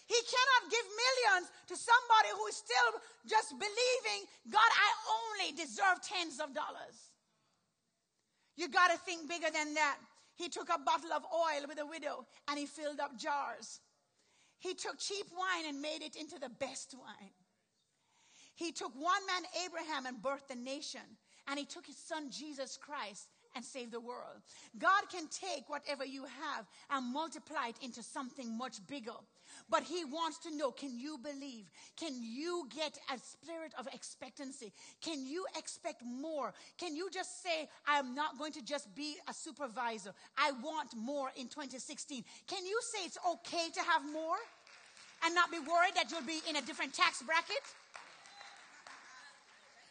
[0.06, 5.98] He cannot give millions to somebody who is still just believing, God, I only deserve
[6.06, 7.10] tens of dollars.
[8.54, 9.98] You got to think bigger than that.
[10.36, 13.80] He took a bottle of oil with a widow and he filled up jars.
[14.60, 17.32] He took cheap wine and made it into the best wine.
[18.56, 21.02] He took one man, Abraham, and birthed a nation.
[21.48, 24.42] And he took his son, Jesus Christ, and save the world.
[24.78, 29.12] God can take whatever you have and multiply it into something much bigger.
[29.70, 31.66] But he wants to know, can you believe?
[31.98, 34.72] Can you get a spirit of expectancy?
[35.02, 36.54] Can you expect more?
[36.78, 40.14] Can you just say, I'm not going to just be a supervisor.
[40.38, 42.24] I want more in 2016.
[42.48, 44.38] Can you say it's okay to have more
[45.26, 47.64] and not be worried that you'll be in a different tax bracket?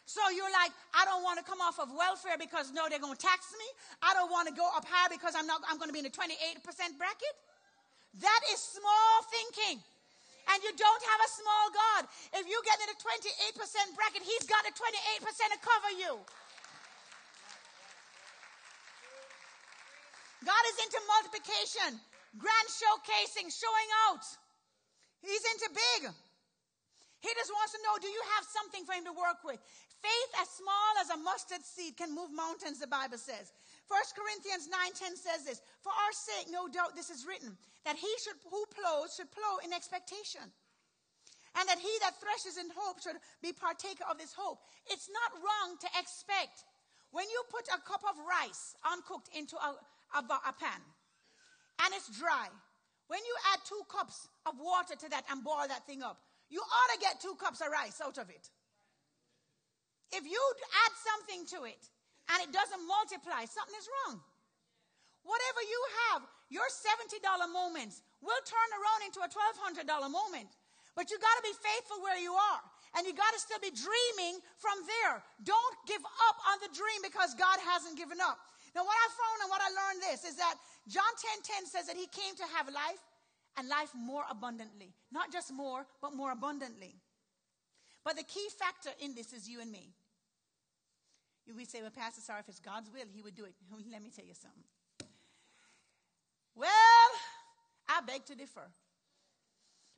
[0.05, 3.17] So you're like, I don't want to come off of welfare because no, they're going
[3.17, 3.65] to tax me.
[4.01, 6.05] I don't want to go up high because I'm not, I'm going to be in
[6.05, 6.61] the 28%
[6.97, 7.35] bracket.
[8.21, 9.83] That is small thinking.
[10.45, 12.01] And you don't have a small God.
[12.37, 16.13] If you get in the 28% bracket, He's got a 28% to cover you.
[20.45, 21.97] God is into multiplication,
[22.37, 24.21] grand showcasing, showing out.
[25.25, 26.13] He's into big.
[27.25, 29.57] He just wants to know do you have something for him to work with?
[30.05, 33.49] Faith as small as a mustard seed can move mountains, the Bible says.
[33.87, 38.17] 1 Corinthians 9:10 says this, "For our sake, no doubt this is written, that he
[38.19, 40.53] should who plows should plow in expectation,
[41.55, 45.41] and that he that threshes in hope should be partaker of this hope." It's not
[45.41, 46.65] wrong to expect.
[47.11, 49.79] When you put a cup of rice uncooked into a,
[50.15, 50.83] a, a pan
[51.79, 52.49] and it's dry,
[53.07, 56.61] when you add two cups of water to that and boil that thing up, you
[56.61, 58.49] ought to get two cups of rice out of it.
[60.11, 60.53] If you
[60.85, 61.89] add something to it
[62.31, 64.21] and it doesn't multiply, something is wrong.
[65.25, 66.21] Whatever you have,
[66.53, 70.49] your $70 moments will turn around into a $1,200 moment.
[70.93, 72.61] But you got to be faithful where you are.
[72.95, 75.19] And you got to still be dreaming from there.
[75.43, 78.39] Don't give up on the dream because God hasn't given up.
[78.71, 80.55] Now, what I found and what I learned this is that
[80.87, 81.11] John
[81.43, 83.03] 10 10 says that he came to have life
[83.57, 84.95] and life more abundantly.
[85.11, 86.95] Not just more, but more abundantly.
[88.03, 89.91] But the key factor in this is you and me.
[91.53, 93.53] Would say, well, Pastor, Sarah, if it's God's will, he would do it.
[93.91, 94.63] Let me tell you something.
[96.55, 96.69] Well,
[97.87, 98.67] I beg to differ.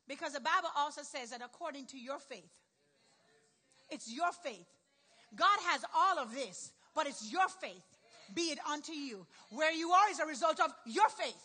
[0.06, 2.50] Because the Bible also says that according to your faith,
[3.90, 4.66] it's your faith.
[5.36, 7.84] God has all of this, but it's your faith.
[8.34, 9.26] Be it unto you.
[9.50, 11.36] Where you are is a result of your faith.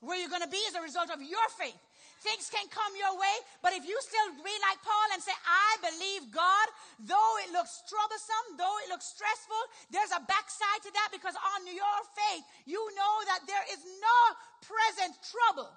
[0.00, 1.74] Where you're going to be is a result of your faith.
[2.22, 5.70] Things can come your way, but if you still read like Paul and say, I
[5.82, 6.66] believe God,
[7.02, 11.66] though it looks troublesome, though it looks stressful, there's a backside to that because on
[11.70, 14.20] your faith, you know that there is no
[14.62, 15.70] present trouble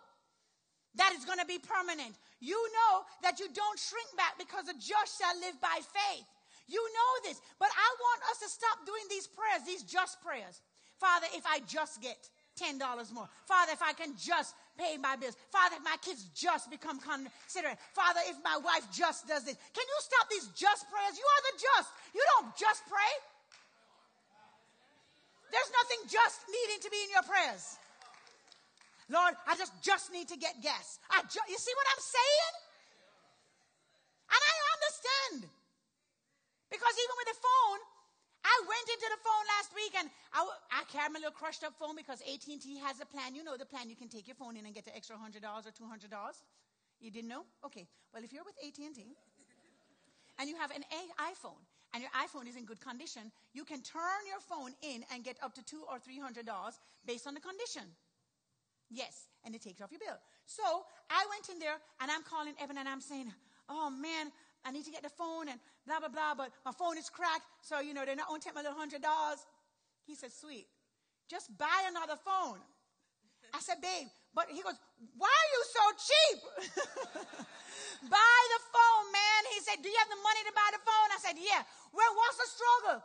[0.95, 2.19] that is going to be permanent.
[2.43, 6.27] You know that you don't shrink back because the just shall live by faith.
[6.67, 10.59] You know this, but I want us to stop doing these prayers, these just prayers.
[10.99, 12.17] Father, if I just get
[12.59, 12.79] $10
[13.13, 13.27] more.
[13.45, 15.37] Father, if I can just pay my bills.
[15.53, 17.77] Father, if my kids just become considerate.
[17.93, 19.53] Father, if my wife just does this.
[19.77, 21.13] Can you stop these just prayers?
[21.13, 21.89] You are the just.
[22.17, 23.13] You don't just pray.
[25.53, 27.77] There's nothing just needing to be in your prayers.
[29.11, 30.97] Lord, I just just need to get gas.
[31.11, 32.53] I ju- you see what I'm saying?
[34.31, 35.51] And I understand.
[36.71, 37.79] Because even with the phone,
[38.43, 40.41] I went into the phone last week and I,
[40.73, 43.35] I carried my little crushed up phone because AT&T has a plan.
[43.35, 43.89] You know the plan.
[43.89, 46.09] You can take your phone in and get the extra $100 or $200.
[46.99, 47.45] You didn't know?
[47.65, 47.87] Okay.
[48.13, 48.97] Well, if you're with AT&T
[50.39, 50.83] and you have an
[51.21, 51.61] iPhone
[51.93, 55.37] and your iPhone is in good condition, you can turn your phone in and get
[55.43, 56.41] up to two or $300
[57.05, 57.85] based on the condition.
[58.89, 59.27] Yes.
[59.45, 60.17] And it takes off your bill.
[60.45, 60.63] So
[61.09, 63.31] I went in there and I'm calling Evan and I'm saying,
[63.69, 64.31] oh man,
[64.65, 67.45] I need to get the phone and blah, blah, blah, but my phone is cracked.
[67.61, 69.41] So, you know, they're not going to take my little hundred dollars.
[70.05, 70.67] He said, sweet,
[71.29, 72.61] just buy another phone.
[73.53, 74.77] I said, babe, but he goes,
[75.17, 76.37] why are you so cheap?
[78.13, 79.41] buy the phone, man.
[79.51, 81.09] He said, do you have the money to buy the phone?
[81.11, 81.65] I said, yeah.
[81.91, 82.97] Well, what's the struggle?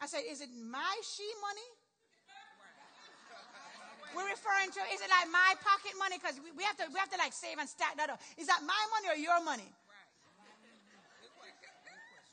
[0.00, 1.68] I said, is it my she money?
[4.14, 6.22] We're referring to, is it like my pocket money?
[6.22, 8.22] Because we, we, have to, we have to like save and stack that up.
[8.38, 9.66] Is that my money or your money?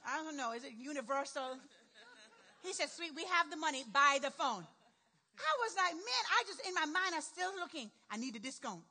[0.06, 0.54] I don't know.
[0.54, 1.58] Is it universal?
[2.64, 3.84] He said, sweet, we have the money.
[3.92, 4.66] Buy the phone.
[5.42, 7.90] I was like, man, I just, in my mind, I'm still looking.
[8.10, 8.82] I need a discount.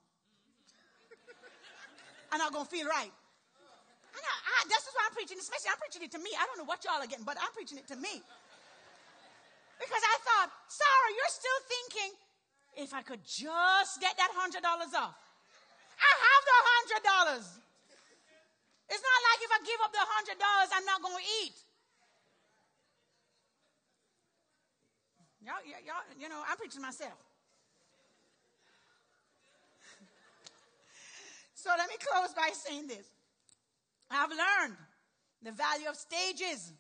[2.33, 3.11] I'm not going to feel right.
[3.11, 6.31] And I, I, this is why I'm preaching, especially I'm preaching it to me.
[6.35, 8.23] I don't know what y'all are getting, but I'm preaching it to me.
[9.79, 12.11] Because I thought, Sarah, you're still thinking,
[12.77, 14.63] if I could just get that $100
[14.99, 15.15] off.
[16.01, 16.59] I have the
[17.35, 17.70] $100.
[18.91, 21.55] It's not like if I give up the hundred dollars, I'm not going to eat.
[25.47, 27.17] Y'all, y'all, you know, I'm preaching myself.
[31.55, 33.07] so let me close by saying this.
[34.11, 34.77] I've learned
[35.43, 36.73] the value of stages.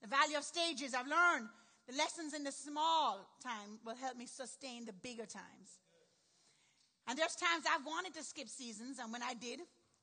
[0.00, 0.94] The value of stages.
[0.94, 1.48] I've learned
[1.88, 5.80] the lessons in the small time will help me sustain the bigger times.
[7.08, 9.58] And there's times I've wanted to skip seasons, and when I did,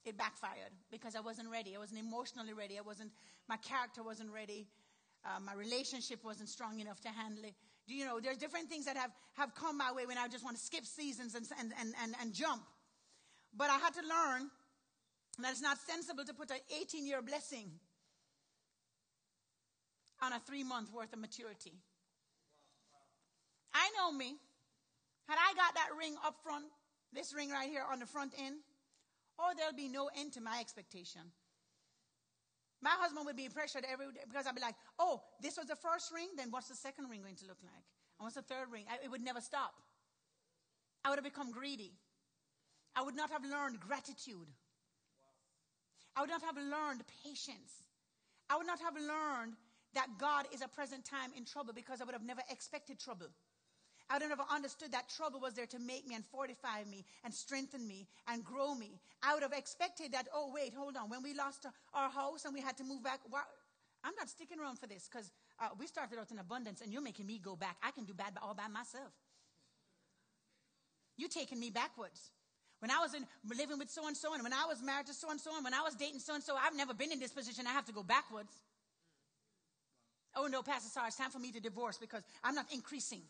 [0.07, 1.75] it backfired because I wasn't ready.
[1.75, 2.77] I wasn't emotionally ready.
[2.77, 3.11] I wasn't,
[3.47, 4.67] my character wasn't ready.
[5.25, 7.53] Uh, my relationship wasn't strong enough to handle it.
[7.87, 10.43] Do you know, there's different things that have, have come my way when I just
[10.43, 12.63] want to skip seasons and, and, and, and, and jump.
[13.55, 14.49] But I had to learn
[15.39, 17.71] that it's not sensible to put an 18 year blessing
[20.21, 21.73] on a three month worth of maturity.
[23.73, 24.35] I know me.
[25.27, 26.65] Had I got that ring up front,
[27.13, 28.55] this ring right here on the front end,
[29.37, 31.21] or there'll be no end to my expectation.
[32.81, 35.75] My husband would be pressured every day because I'd be like, oh, this was the
[35.75, 37.85] first ring, then what's the second ring going to look like?
[38.19, 38.85] And what's the third ring?
[38.89, 39.73] I, it would never stop.
[41.03, 41.93] I would have become greedy.
[42.95, 44.49] I would not have learned gratitude.
[46.15, 47.83] I would not have learned patience.
[48.49, 49.53] I would not have learned
[49.93, 53.27] that God is a present time in trouble because I would have never expected trouble.
[54.09, 57.03] I would have never understood that trouble was there to make me and fortify me
[57.25, 58.99] and strengthen me and grow me.
[59.21, 61.09] I would have expected that, oh, wait, hold on.
[61.09, 63.19] When we lost our house and we had to move back,
[64.03, 67.01] I'm not sticking around for this because uh, we started out in abundance and you're
[67.01, 67.75] making me go back.
[67.83, 69.11] I can do bad all by myself.
[71.17, 72.31] You're taking me backwards.
[72.79, 73.25] When I was in,
[73.57, 75.63] living with so and so, and when I was married to so and so, and
[75.63, 77.65] when I was dating so and so, I've never been in this position.
[77.67, 78.53] I have to go backwards.
[80.35, 83.23] Oh no, Pastor Sarah, it's time for me to divorce because I'm not increasing.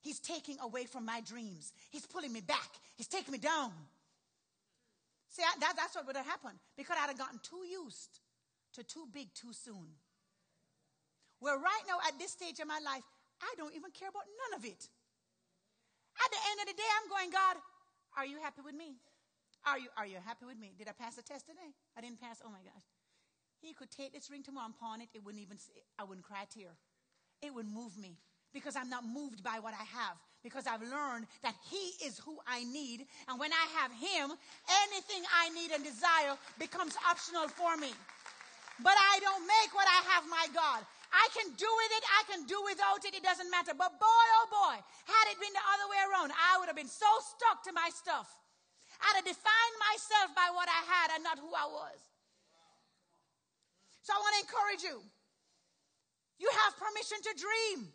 [0.00, 1.72] He's taking away from my dreams.
[1.90, 2.70] He's pulling me back.
[2.96, 3.72] He's taking me down.
[5.30, 8.20] See, I, that, that's what would have happened because I'd have gotten too used
[8.74, 9.98] to too big too soon.
[11.40, 13.04] Where right now, at this stage of my life,
[13.42, 14.88] I don't even care about none of it.
[16.18, 17.56] At the end of the day, I'm going, God,
[18.16, 18.98] are you happy with me?
[19.66, 20.74] Are you, are you happy with me?
[20.76, 21.70] Did I pass the test today?
[21.96, 22.42] I didn't pass.
[22.44, 22.86] Oh my gosh.
[23.60, 25.08] He could take this ring tomorrow and pawn it.
[25.14, 25.58] It wouldn't even,
[25.98, 26.74] I wouldn't cry a tear.
[27.42, 28.18] It would move me
[28.52, 30.16] because I'm not moved by what I have.
[30.42, 33.06] Because I've learned that He is who I need.
[33.26, 34.32] And when I have Him,
[34.86, 37.90] anything I need and desire becomes optional for me.
[38.78, 40.86] But I don't make what I have, my God.
[41.10, 43.72] I can do with it, I can do without it, it doesn't matter.
[43.72, 44.76] But boy, oh boy,
[45.08, 47.88] had it been the other way around, I would have been so stuck to my
[47.88, 48.28] stuff.
[49.00, 51.98] I'd have defined myself by what I had and not who I was.
[54.04, 54.96] So I want to encourage you.
[56.38, 57.88] You have permission to dream.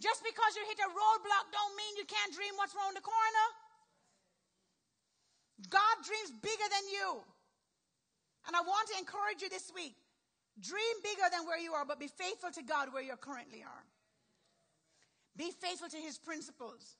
[0.00, 3.46] Just because you hit a roadblock don't mean you can't dream what's around the corner.
[5.68, 7.20] God dreams bigger than you.
[8.48, 9.92] And I want to encourage you this week.
[10.58, 13.84] Dream bigger than where you are, but be faithful to God where you currently are.
[15.36, 16.96] Be faithful to his principles.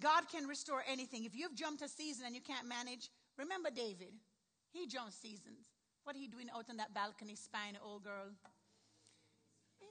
[0.00, 1.24] God can restore anything.
[1.24, 4.16] If you've jumped a season and you can't manage, remember David.
[4.72, 5.68] He jumped seasons.
[6.02, 8.32] What he doing out on that balcony spying old girl?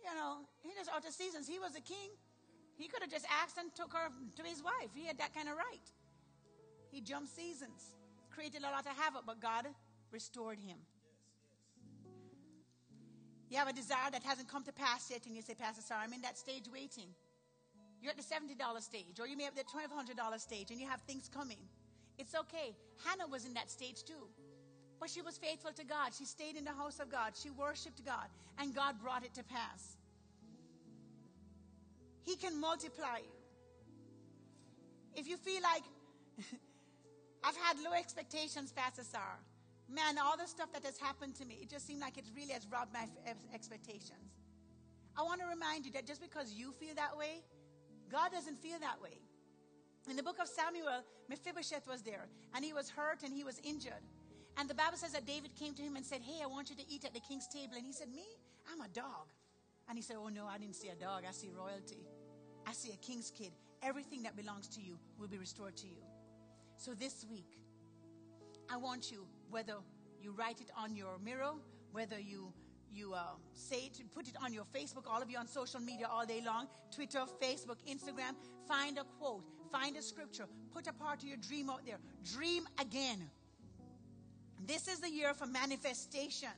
[0.04, 1.48] You know, he just of seasons.
[1.48, 2.12] He was a king.
[2.76, 4.92] He could have just asked and took her to his wife.
[4.94, 5.88] He had that kind of right.
[6.92, 7.96] He jumped seasons,
[8.30, 9.68] created a lot of havoc, but God
[10.12, 10.78] restored him.
[13.50, 16.02] You have a desire that hasn't come to pass yet, and you say, Pastor, Sarah,
[16.04, 17.10] I'm in that stage waiting.
[18.02, 21.02] You're at the $70 stage, or you may have the $1,200 stage, and you have
[21.02, 21.60] things coming.
[22.18, 22.76] It's okay.
[23.06, 24.28] Hannah was in that stage too.
[25.04, 26.14] But she was faithful to God.
[26.18, 27.34] She stayed in the house of God.
[27.36, 29.98] She worshiped God, and God brought it to pass.
[32.22, 33.36] He can multiply you.
[35.14, 35.84] If you feel like
[37.44, 39.44] I've had low expectations, Pastor Sarah,
[39.90, 42.54] man, all the stuff that has happened to me, it just seemed like it really
[42.54, 43.06] has robbed my
[43.54, 44.32] expectations.
[45.18, 47.44] I want to remind you that just because you feel that way,
[48.10, 49.20] God doesn't feel that way.
[50.10, 53.60] In the book of Samuel, Mephibosheth was there, and he was hurt and he was
[53.66, 54.08] injured.
[54.58, 56.76] And the Bible says that David came to him and said, Hey, I want you
[56.76, 57.74] to eat at the king's table.
[57.76, 58.26] And he said, Me?
[58.72, 59.28] I'm a dog.
[59.90, 61.24] And he said, Oh, no, I didn't see a dog.
[61.28, 62.06] I see royalty.
[62.68, 63.52] I see a king's kid.
[63.82, 66.02] Everything that belongs to you will be restored to you.
[66.78, 67.58] So this week,
[68.72, 69.76] I want you, whether
[70.22, 71.54] you write it on your mirror,
[71.92, 72.54] whether you
[72.94, 73.22] you uh,
[73.54, 76.42] say it, put it on your Facebook, all of you on social media all day
[76.46, 78.36] long, Twitter, Facebook, Instagram.
[78.68, 81.98] Find a quote, find a scripture, put a part of your dream out there.
[82.24, 83.30] Dream again.
[84.66, 86.50] This is the year for manifestation.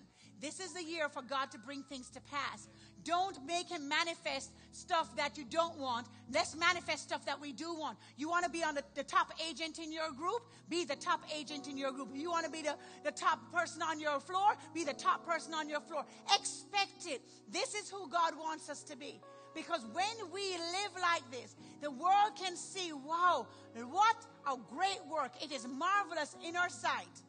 [0.42, 2.68] This is the year for God to bring things to pass.
[3.04, 6.08] Don't make him manifest stuff that you don't want.
[6.34, 7.98] Let's manifest stuff that we do want.
[8.18, 10.42] You want to be on the, the, top agent in your group?
[10.70, 12.10] Be the top agent in your group.
[12.14, 14.56] You want to be the, the top person on your floor?
[14.74, 16.04] Be the top person on your floor.
[16.34, 17.22] Expect it.
[17.52, 19.22] This is who God wants us to be.
[19.54, 23.48] Because when we live like this, the world can see, wow,
[23.90, 24.16] what
[24.52, 25.32] a great work.
[25.42, 27.22] It is marvelous in our sight.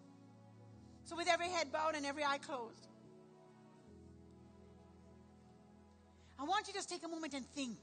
[1.06, 2.88] So, with every head bowed and every eye closed,
[6.38, 7.78] I want you to just take a moment and think.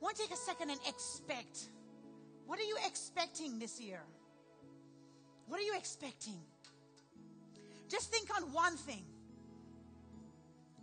[0.00, 1.68] I want to take a second and expect.
[2.46, 4.00] What are you expecting this year?
[5.46, 6.40] What are you expecting?
[7.90, 9.04] Just think on one thing.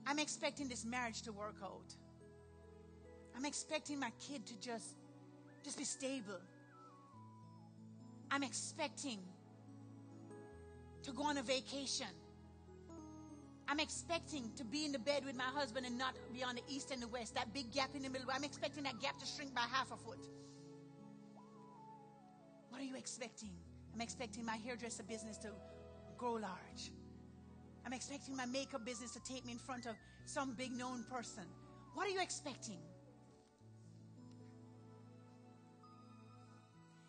[0.05, 1.95] I'm expecting this marriage to work out.
[3.35, 4.95] I'm expecting my kid to just
[5.63, 6.39] just be stable.
[8.29, 9.17] I'm expecting
[11.05, 12.07] to go on a vacation.
[13.67, 16.61] I'm expecting to be in the bed with my husband and not be on the
[16.67, 18.27] east and the west, that big gap in the middle.
[18.31, 20.27] I'm expecting that gap to shrink by half a foot.
[22.69, 23.51] What are you expecting?
[23.93, 25.49] I'm expecting my hairdresser business to
[26.17, 26.91] grow large.
[27.85, 29.95] I'm expecting my makeup business to take me in front of
[30.25, 31.43] some big known person.
[31.93, 32.79] What are you expecting?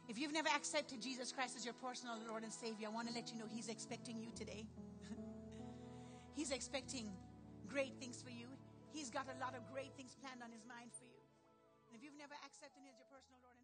[0.09, 3.15] If you've never accepted Jesus Christ as your personal Lord and Savior, I want to
[3.15, 4.67] let you know He's expecting you today.
[6.39, 7.11] He's expecting
[7.67, 8.47] great things for you.
[8.95, 11.19] He's got a lot of great things planned on His mind for you.
[11.91, 13.56] And if you've never accepted Him as your personal Lord